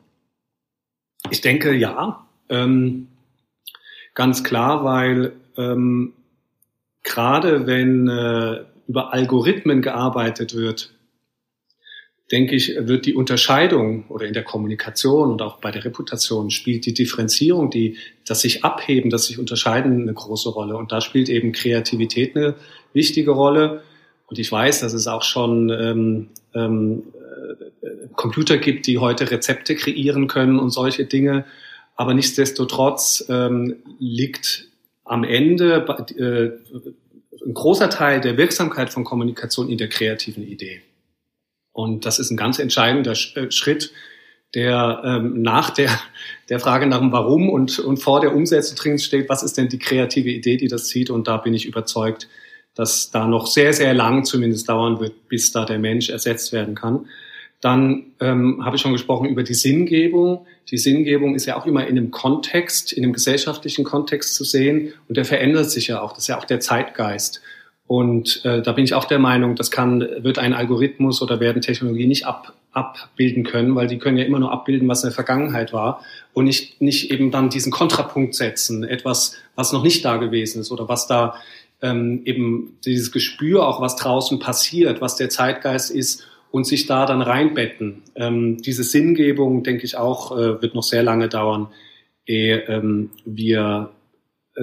Ich 1.30 1.40
denke 1.40 1.72
ja, 1.72 2.26
ähm, 2.48 3.08
ganz 4.14 4.44
klar, 4.44 4.84
weil 4.84 5.32
ähm, 5.56 6.12
gerade 7.06 7.66
wenn 7.66 8.08
äh, 8.08 8.64
über 8.86 9.14
Algorithmen 9.14 9.80
gearbeitet 9.80 10.54
wird, 10.54 10.92
denke 12.32 12.56
ich, 12.56 12.74
wird 12.76 13.06
die 13.06 13.14
Unterscheidung 13.14 14.08
oder 14.08 14.26
in 14.26 14.32
der 14.32 14.42
Kommunikation 14.42 15.30
und 15.30 15.40
auch 15.42 15.58
bei 15.60 15.70
der 15.70 15.84
Reputation 15.84 16.50
spielt 16.50 16.84
die 16.84 16.92
Differenzierung, 16.92 17.70
die, 17.70 17.96
das 18.26 18.40
sich 18.40 18.64
abheben, 18.64 19.10
das 19.10 19.26
sich 19.26 19.38
unterscheiden 19.38 20.02
eine 20.02 20.12
große 20.12 20.50
Rolle. 20.50 20.76
Und 20.76 20.90
da 20.90 21.00
spielt 21.00 21.28
eben 21.28 21.52
Kreativität 21.52 22.36
eine 22.36 22.56
wichtige 22.92 23.30
Rolle. 23.30 23.82
Und 24.26 24.40
ich 24.40 24.50
weiß, 24.50 24.80
dass 24.80 24.92
es 24.92 25.06
auch 25.06 25.22
schon 25.22 25.70
ähm, 25.70 26.28
ähm, 26.52 27.04
äh, 27.80 28.08
Computer 28.16 28.58
gibt, 28.58 28.88
die 28.88 28.98
heute 28.98 29.30
Rezepte 29.30 29.76
kreieren 29.76 30.26
können 30.26 30.58
und 30.58 30.70
solche 30.70 31.04
Dinge. 31.04 31.44
Aber 31.94 32.12
nichtsdestotrotz 32.12 33.24
ähm, 33.28 33.76
liegt 34.00 34.66
am 35.06 35.24
Ende 35.24 35.86
äh, 36.18 37.44
ein 37.44 37.54
großer 37.54 37.88
Teil 37.88 38.20
der 38.20 38.36
Wirksamkeit 38.36 38.90
von 38.90 39.04
Kommunikation 39.04 39.68
in 39.70 39.78
der 39.78 39.88
kreativen 39.88 40.46
Idee. 40.46 40.82
Und 41.72 42.04
das 42.06 42.18
ist 42.18 42.30
ein 42.30 42.36
ganz 42.36 42.58
entscheidender 42.58 43.12
äh, 43.12 43.50
Schritt, 43.50 43.92
der 44.54 45.02
ähm, 45.04 45.42
nach 45.42 45.70
der, 45.70 45.90
der 46.48 46.60
Frage 46.60 46.86
nach 46.86 46.98
dem 46.98 47.12
Warum 47.12 47.50
und, 47.50 47.78
und 47.78 47.98
vor 47.98 48.20
der 48.20 48.34
Umsetzung 48.34 48.76
drin 48.76 48.98
steht, 48.98 49.28
was 49.28 49.42
ist 49.42 49.56
denn 49.56 49.68
die 49.68 49.78
kreative 49.78 50.30
Idee, 50.30 50.56
die 50.56 50.68
das 50.68 50.88
zieht? 50.88 51.10
Und 51.10 51.28
da 51.28 51.36
bin 51.36 51.54
ich 51.54 51.66
überzeugt, 51.66 52.28
dass 52.74 53.10
da 53.10 53.26
noch 53.26 53.46
sehr, 53.46 53.72
sehr 53.72 53.94
lang 53.94 54.24
zumindest 54.24 54.68
dauern 54.68 55.00
wird, 55.00 55.28
bis 55.28 55.52
da 55.52 55.64
der 55.64 55.78
Mensch 55.78 56.10
ersetzt 56.10 56.52
werden 56.52 56.74
kann. 56.74 57.06
Dann 57.60 58.12
ähm, 58.20 58.64
habe 58.64 58.76
ich 58.76 58.82
schon 58.82 58.92
gesprochen 58.92 59.28
über 59.28 59.42
die 59.42 59.54
Sinngebung. 59.54 60.46
Die 60.70 60.78
Sinngebung 60.78 61.34
ist 61.34 61.46
ja 61.46 61.56
auch 61.56 61.66
immer 61.66 61.86
in 61.86 61.96
einem 61.96 62.10
Kontext, 62.10 62.92
in 62.92 63.04
einem 63.04 63.12
gesellschaftlichen 63.12 63.84
Kontext 63.84 64.34
zu 64.34 64.44
sehen 64.44 64.92
und 65.08 65.16
der 65.16 65.24
verändert 65.24 65.70
sich 65.70 65.86
ja 65.86 66.00
auch. 66.00 66.12
Das 66.12 66.24
ist 66.24 66.28
ja 66.28 66.38
auch 66.38 66.44
der 66.44 66.60
Zeitgeist. 66.60 67.40
Und 67.86 68.44
äh, 68.44 68.62
da 68.62 68.72
bin 68.72 68.84
ich 68.84 68.94
auch 68.94 69.04
der 69.04 69.20
Meinung, 69.20 69.54
das 69.54 69.70
kann, 69.70 70.00
wird 70.00 70.38
ein 70.38 70.54
Algorithmus 70.54 71.22
oder 71.22 71.38
werden 71.38 71.62
Technologien 71.62 72.08
nicht 72.08 72.26
ab, 72.26 72.54
abbilden 72.72 73.44
können, 73.44 73.76
weil 73.76 73.86
die 73.86 73.98
können 73.98 74.18
ja 74.18 74.24
immer 74.24 74.40
nur 74.40 74.50
abbilden, 74.50 74.88
was 74.88 75.04
in 75.04 75.10
der 75.10 75.14
Vergangenheit 75.14 75.72
war 75.72 76.02
und 76.32 76.46
nicht, 76.46 76.80
nicht 76.80 77.12
eben 77.12 77.30
dann 77.30 77.48
diesen 77.48 77.70
Kontrapunkt 77.70 78.34
setzen, 78.34 78.82
etwas, 78.82 79.36
was 79.54 79.72
noch 79.72 79.84
nicht 79.84 80.04
da 80.04 80.16
gewesen 80.16 80.60
ist 80.60 80.72
oder 80.72 80.88
was 80.88 81.06
da 81.06 81.36
ähm, 81.80 82.22
eben 82.24 82.76
dieses 82.84 83.12
Gespür 83.12 83.66
auch, 83.66 83.80
was 83.80 83.96
draußen 83.96 84.40
passiert, 84.40 85.00
was 85.00 85.14
der 85.14 85.30
Zeitgeist 85.30 85.90
ist 85.92 86.26
und 86.56 86.64
sich 86.66 86.86
da 86.86 87.04
dann 87.04 87.20
reinbetten. 87.20 88.02
Ähm, 88.14 88.56
diese 88.62 88.82
Sinngebung, 88.82 89.62
denke 89.62 89.84
ich 89.84 89.98
auch, 89.98 90.32
äh, 90.32 90.62
wird 90.62 90.74
noch 90.74 90.84
sehr 90.84 91.02
lange 91.02 91.28
dauern, 91.28 91.68
ehe 92.24 92.62
ähm, 92.68 93.10
wir 93.26 93.90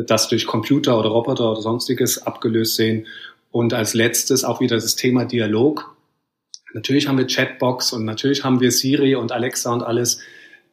das 0.07 0.27
durch 0.27 0.47
Computer 0.47 0.97
oder 0.97 1.09
Roboter 1.09 1.51
oder 1.51 1.61
sonstiges 1.61 2.25
abgelöst 2.25 2.77
sehen. 2.77 3.05
Und 3.51 3.75
als 3.75 3.93
letztes 3.93 4.43
auch 4.43 4.59
wieder 4.59 4.77
das 4.77 4.95
Thema 4.95 5.25
Dialog. 5.25 5.95
Natürlich 6.73 7.07
haben 7.07 7.19
wir 7.19 7.27
Chatbox 7.27 7.93
und 7.93 8.05
natürlich 8.05 8.43
haben 8.43 8.59
wir 8.59 8.71
Siri 8.71 9.13
und 9.13 9.31
Alexa 9.31 9.71
und 9.71 9.83
alles. 9.83 10.19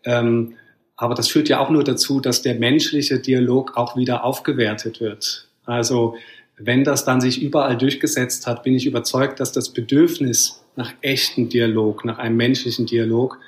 Ähm, 0.05 0.55
aber 0.97 1.15
das 1.15 1.29
führt 1.29 1.51
ja 1.51 1.61
auch 1.61 1.69
nur 1.69 1.85
dazu, 1.85 2.21
dass 2.21 2.41
der 2.41 2.55
menschliche 2.55 3.19
Dialog 3.19 3.77
auch 3.77 3.95
wieder 3.95 4.25
aufgewertet 4.25 5.03
wird. 5.03 5.51
Also 5.67 6.15
wenn 6.63 6.85
das 6.85 7.05
dann 7.05 7.21
sich 7.21 7.43
überall 7.43 7.77
durchgesetzt 7.77 8.47
hat, 8.47 8.63
bin 8.63 8.75
ich 8.75 8.87
überzeugt, 8.87 9.41
dass 9.41 9.53
das 9.53 9.71
Bedürfnis 9.71 10.63
nach 10.77 10.93
echten 11.01 11.49
Dialog, 11.49 12.05
nach 12.05 12.19
einem 12.19 12.37
menschlichen 12.37 12.87
Dialog 12.87 13.39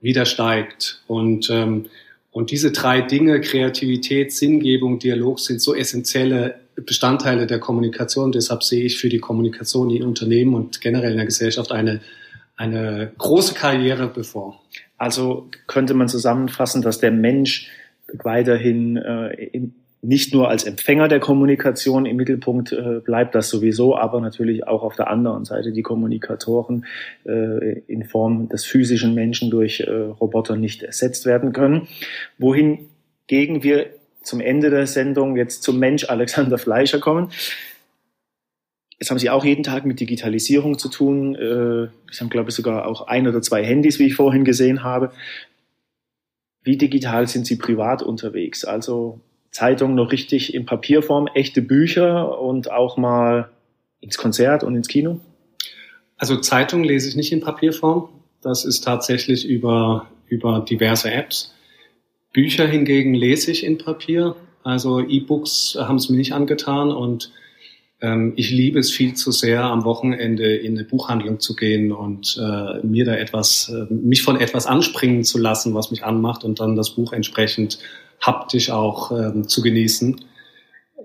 wieder 0.00 0.26
steigt. 0.26 1.02
Und 1.06 1.50
ähm, 1.50 1.86
und 2.30 2.50
diese 2.50 2.70
drei 2.70 3.00
Dinge, 3.00 3.40
Kreativität, 3.40 4.32
Sinngebung, 4.32 4.98
Dialog, 4.98 5.40
sind 5.40 5.60
so 5.60 5.74
essentielle 5.74 6.60
Bestandteile 6.76 7.46
der 7.46 7.58
Kommunikation. 7.58 8.32
Deshalb 8.32 8.62
sehe 8.62 8.84
ich 8.84 8.98
für 8.98 9.08
die 9.08 9.18
Kommunikation 9.18 9.90
in 9.90 10.04
Unternehmen 10.04 10.54
und 10.54 10.80
generell 10.80 11.10
in 11.10 11.16
der 11.16 11.26
Gesellschaft 11.26 11.72
eine, 11.72 12.00
eine 12.56 13.12
große 13.18 13.54
Karriere 13.54 14.06
bevor. 14.06 14.62
Also 14.98 15.48
könnte 15.66 15.94
man 15.94 16.08
zusammenfassen, 16.08 16.82
dass 16.82 17.00
der 17.00 17.10
Mensch 17.10 17.70
weiterhin 18.12 18.96
äh, 18.96 19.50
nicht 20.00 20.32
nur 20.32 20.48
als 20.48 20.64
Empfänger 20.64 21.08
der 21.08 21.18
Kommunikation 21.18 22.06
im 22.06 22.16
Mittelpunkt 22.16 22.72
äh, 22.72 23.00
bleibt, 23.04 23.34
das 23.34 23.48
sowieso, 23.48 23.96
aber 23.96 24.20
natürlich 24.20 24.66
auch 24.66 24.82
auf 24.82 24.94
der 24.94 25.08
anderen 25.08 25.44
Seite 25.44 25.72
die 25.72 25.82
Kommunikatoren 25.82 26.86
äh, 27.26 27.80
in 27.80 28.04
Form 28.04 28.48
des 28.48 28.64
physischen 28.64 29.14
Menschen 29.14 29.50
durch 29.50 29.80
äh, 29.80 29.90
Roboter 29.90 30.56
nicht 30.56 30.82
ersetzt 30.82 31.26
werden 31.26 31.52
können. 31.52 31.88
Wohingegen 32.38 33.62
wir 33.62 33.86
zum 34.22 34.40
Ende 34.40 34.70
der 34.70 34.86
Sendung 34.86 35.36
jetzt 35.36 35.62
zum 35.62 35.78
Mensch 35.78 36.08
Alexander 36.08 36.58
Fleischer 36.58 37.00
kommen. 37.00 37.30
Jetzt 39.00 39.10
haben 39.10 39.18
Sie 39.18 39.30
auch 39.30 39.44
jeden 39.44 39.62
Tag 39.62 39.84
mit 39.84 40.00
Digitalisierung 40.00 40.78
zu 40.78 40.88
tun. 40.88 41.34
Äh, 41.34 41.88
Sie 42.12 42.20
haben, 42.20 42.30
glaube 42.30 42.50
ich, 42.50 42.56
sogar 42.56 42.86
auch 42.86 43.06
ein 43.08 43.26
oder 43.26 43.42
zwei 43.42 43.64
Handys, 43.64 43.98
wie 43.98 44.06
ich 44.06 44.14
vorhin 44.14 44.44
gesehen 44.44 44.84
habe. 44.84 45.12
Wie 46.62 46.76
digital 46.76 47.26
sind 47.26 47.46
Sie 47.46 47.56
privat 47.56 48.02
unterwegs? 48.02 48.64
Also 48.64 49.20
Zeitung 49.50 49.94
noch 49.94 50.12
richtig 50.12 50.54
in 50.54 50.66
Papierform, 50.66 51.28
echte 51.34 51.62
Bücher 51.62 52.40
und 52.40 52.70
auch 52.70 52.96
mal 52.96 53.50
ins 54.00 54.18
Konzert 54.18 54.62
und 54.62 54.76
ins 54.76 54.88
Kino? 54.88 55.20
Also 56.16 56.36
Zeitung 56.36 56.84
lese 56.84 57.08
ich 57.08 57.16
nicht 57.16 57.32
in 57.32 57.40
Papierform. 57.40 58.08
Das 58.42 58.64
ist 58.64 58.82
tatsächlich 58.82 59.46
über, 59.46 60.08
über 60.26 60.60
diverse 60.60 61.10
Apps. 61.10 61.54
Bücher 62.32 62.66
hingegen 62.66 63.14
lese 63.14 63.50
ich 63.50 63.64
in 63.64 63.78
Papier. 63.78 64.36
Also 64.62 65.00
E-Books 65.00 65.76
haben 65.78 65.96
es 65.96 66.08
mir 66.08 66.16
nicht 66.16 66.34
angetan 66.34 66.90
und 66.90 67.32
ähm, 68.00 68.34
ich 68.36 68.50
liebe 68.50 68.78
es 68.78 68.90
viel 68.90 69.14
zu 69.14 69.32
sehr, 69.32 69.64
am 69.64 69.84
Wochenende 69.84 70.54
in 70.54 70.76
eine 70.76 70.84
Buchhandlung 70.84 71.40
zu 71.40 71.56
gehen 71.56 71.90
und 71.90 72.38
äh, 72.40 72.86
mir 72.86 73.04
da 73.04 73.14
etwas, 73.14 73.70
äh, 73.70 73.92
mich 73.92 74.22
von 74.22 74.38
etwas 74.38 74.66
anspringen 74.66 75.24
zu 75.24 75.38
lassen, 75.38 75.74
was 75.74 75.90
mich 75.90 76.04
anmacht 76.04 76.44
und 76.44 76.60
dann 76.60 76.76
das 76.76 76.90
Buch 76.90 77.12
entsprechend 77.12 77.78
haptisch 78.20 78.70
auch 78.70 79.12
ähm, 79.12 79.48
zu 79.48 79.62
genießen. 79.62 80.20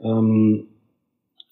Ähm, 0.03 0.67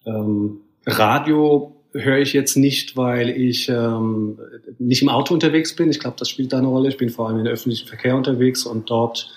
ähm, 0.06 0.58
Radio 0.86 1.76
höre 1.94 2.20
ich 2.20 2.34
jetzt 2.34 2.56
nicht, 2.56 2.96
weil 2.96 3.30
ich 3.30 3.70
ähm, 3.70 4.40
nicht 4.80 5.02
im 5.02 5.10
Auto 5.10 5.34
unterwegs 5.34 5.76
bin. 5.76 5.90
Ich 5.90 6.00
glaube, 6.00 6.16
das 6.18 6.30
spielt 6.30 6.54
da 6.54 6.58
eine 6.58 6.68
Rolle. 6.68 6.90
Ich 6.90 6.98
bin 6.98 7.10
vor 7.10 7.28
allem 7.28 7.40
im 7.40 7.48
öffentlichen 7.48 7.88
Verkehr 7.88 8.16
unterwegs 8.16 8.66
und 8.66 8.90
dort 8.90 9.30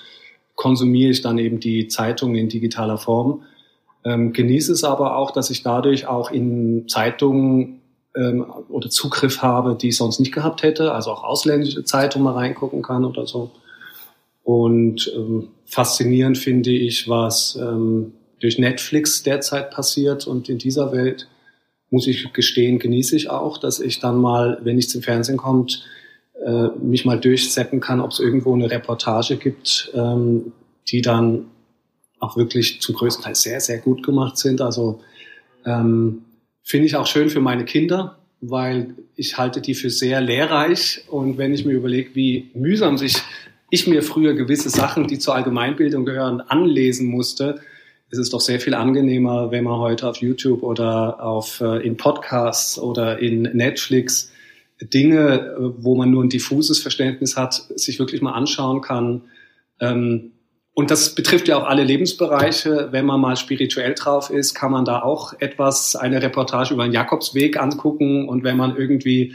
konsumiere 0.54 1.10
ich 1.10 1.20
dann 1.20 1.38
eben 1.38 1.58
die 1.58 1.88
Zeitungen 1.88 2.36
in 2.36 2.48
digitaler 2.48 2.98
Form. 2.98 3.42
Ähm, 4.04 4.32
genieße 4.32 4.72
es 4.72 4.84
aber 4.84 5.16
auch, 5.16 5.30
dass 5.30 5.50
ich 5.50 5.62
dadurch 5.62 6.06
auch 6.06 6.30
in 6.30 6.86
Zeitungen 6.88 7.80
ähm, 8.14 8.44
oder 8.68 8.90
Zugriff 8.90 9.42
habe, 9.42 9.76
die 9.76 9.88
ich 9.88 9.96
sonst 9.96 10.20
nicht 10.20 10.32
gehabt 10.32 10.62
hätte. 10.62 10.92
Also 10.92 11.10
auch 11.10 11.24
ausländische 11.24 11.84
Zeitungen 11.84 12.24
mal 12.24 12.34
reingucken 12.34 12.82
kann 12.82 13.04
oder 13.04 13.26
so. 13.26 13.50
Und 14.44 15.10
ähm, 15.16 15.48
faszinierend 15.64 16.38
finde 16.38 16.70
ich, 16.70 17.08
was 17.08 17.58
ähm, 17.60 18.12
durch 18.40 18.58
Netflix 18.58 19.22
derzeit 19.22 19.70
passiert. 19.70 20.26
Und 20.26 20.48
in 20.48 20.58
dieser 20.58 20.92
Welt, 20.92 21.26
muss 21.90 22.06
ich 22.06 22.32
gestehen, 22.32 22.78
genieße 22.78 23.16
ich 23.16 23.30
auch, 23.30 23.56
dass 23.56 23.80
ich 23.80 24.00
dann 24.00 24.20
mal, 24.20 24.58
wenn 24.62 24.76
nichts 24.76 24.94
im 24.94 25.02
Fernsehen 25.02 25.36
kommt, 25.36 25.84
äh, 26.44 26.68
mich 26.82 27.04
mal 27.04 27.20
durchsetzen 27.20 27.80
kann, 27.80 28.00
ob 28.00 28.10
es 28.10 28.18
irgendwo 28.18 28.52
eine 28.52 28.70
Reportage 28.70 29.36
gibt, 29.36 29.92
ähm, 29.94 30.52
die 30.88 31.02
dann 31.02 31.46
auch 32.18 32.36
wirklich 32.36 32.80
zum 32.80 32.96
größten 32.96 33.24
Teil 33.24 33.34
sehr, 33.34 33.60
sehr 33.60 33.78
gut 33.78 34.02
gemacht 34.02 34.36
sind. 34.38 34.60
Also 34.60 35.00
ähm, 35.64 36.24
finde 36.62 36.86
ich 36.86 36.96
auch 36.96 37.06
schön 37.06 37.30
für 37.30 37.40
meine 37.40 37.64
Kinder, 37.64 38.18
weil 38.40 38.94
ich 39.14 39.38
halte 39.38 39.60
die 39.60 39.74
für 39.74 39.90
sehr 39.90 40.20
lehrreich. 40.20 41.04
Und 41.08 41.38
wenn 41.38 41.54
ich 41.54 41.64
mir 41.64 41.74
überlege, 41.74 42.14
wie 42.14 42.50
mühsam 42.54 42.98
sich 42.98 43.16
ich 43.70 43.86
mir 43.86 44.02
früher 44.02 44.34
gewisse 44.34 44.70
Sachen, 44.70 45.06
die 45.06 45.18
zur 45.18 45.34
Allgemeinbildung 45.34 46.04
gehören, 46.04 46.40
anlesen 46.40 47.08
musste, 47.08 47.60
ist 48.10 48.18
es 48.18 48.30
doch 48.30 48.40
sehr 48.40 48.60
viel 48.60 48.74
angenehmer, 48.74 49.50
wenn 49.50 49.64
man 49.64 49.78
heute 49.78 50.08
auf 50.08 50.18
YouTube 50.18 50.62
oder 50.62 51.22
auf, 51.22 51.60
äh, 51.60 51.84
in 51.86 51.96
Podcasts 51.96 52.78
oder 52.78 53.18
in 53.18 53.42
Netflix 53.42 54.30
Dinge, 54.80 55.56
äh, 55.58 55.72
wo 55.78 55.96
man 55.96 56.10
nur 56.10 56.22
ein 56.22 56.28
diffuses 56.28 56.80
Verständnis 56.80 57.36
hat, 57.36 57.54
sich 57.74 57.98
wirklich 57.98 58.22
mal 58.22 58.32
anschauen 58.32 58.80
kann. 58.80 59.22
Ähm, 59.80 60.32
Und 60.76 60.90
das 60.90 61.14
betrifft 61.14 61.46
ja 61.46 61.56
auch 61.56 61.68
alle 61.68 61.84
Lebensbereiche. 61.84 62.88
Wenn 62.90 63.06
man 63.06 63.20
mal 63.20 63.36
spirituell 63.36 63.94
drauf 63.94 64.30
ist, 64.30 64.54
kann 64.54 64.72
man 64.72 64.84
da 64.84 65.02
auch 65.02 65.32
etwas, 65.38 65.94
eine 65.94 66.20
Reportage 66.20 66.74
über 66.74 66.82
den 66.82 66.92
Jakobsweg 66.92 67.56
angucken. 67.56 68.28
Und 68.28 68.42
wenn 68.42 68.56
man 68.56 68.76
irgendwie 68.76 69.34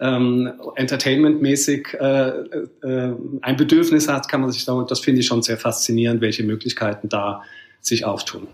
ähm, 0.00 0.52
entertainmentmäßig 0.74 1.94
äh, 1.98 2.28
äh, 2.28 3.14
ein 3.42 3.56
Bedürfnis 3.56 4.08
hat, 4.08 4.28
kann 4.28 4.40
man 4.40 4.50
sich 4.50 4.64
da, 4.64 4.84
das 4.88 5.00
finde 5.00 5.20
ich 5.20 5.26
schon 5.26 5.42
sehr 5.42 5.56
faszinierend, 5.56 6.20
welche 6.20 6.42
Möglichkeiten 6.42 7.08
da 7.08 7.42
sich 7.80 8.04
auftun. 8.04 8.48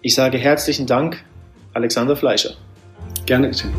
Ich 0.00 0.14
sage 0.14 0.38
herzlichen 0.38 0.86
Dank, 0.86 1.24
Alexander 1.72 2.16
Fleischer. 2.16 2.54
Gerne 3.26 3.48
geschehen. 3.48 3.72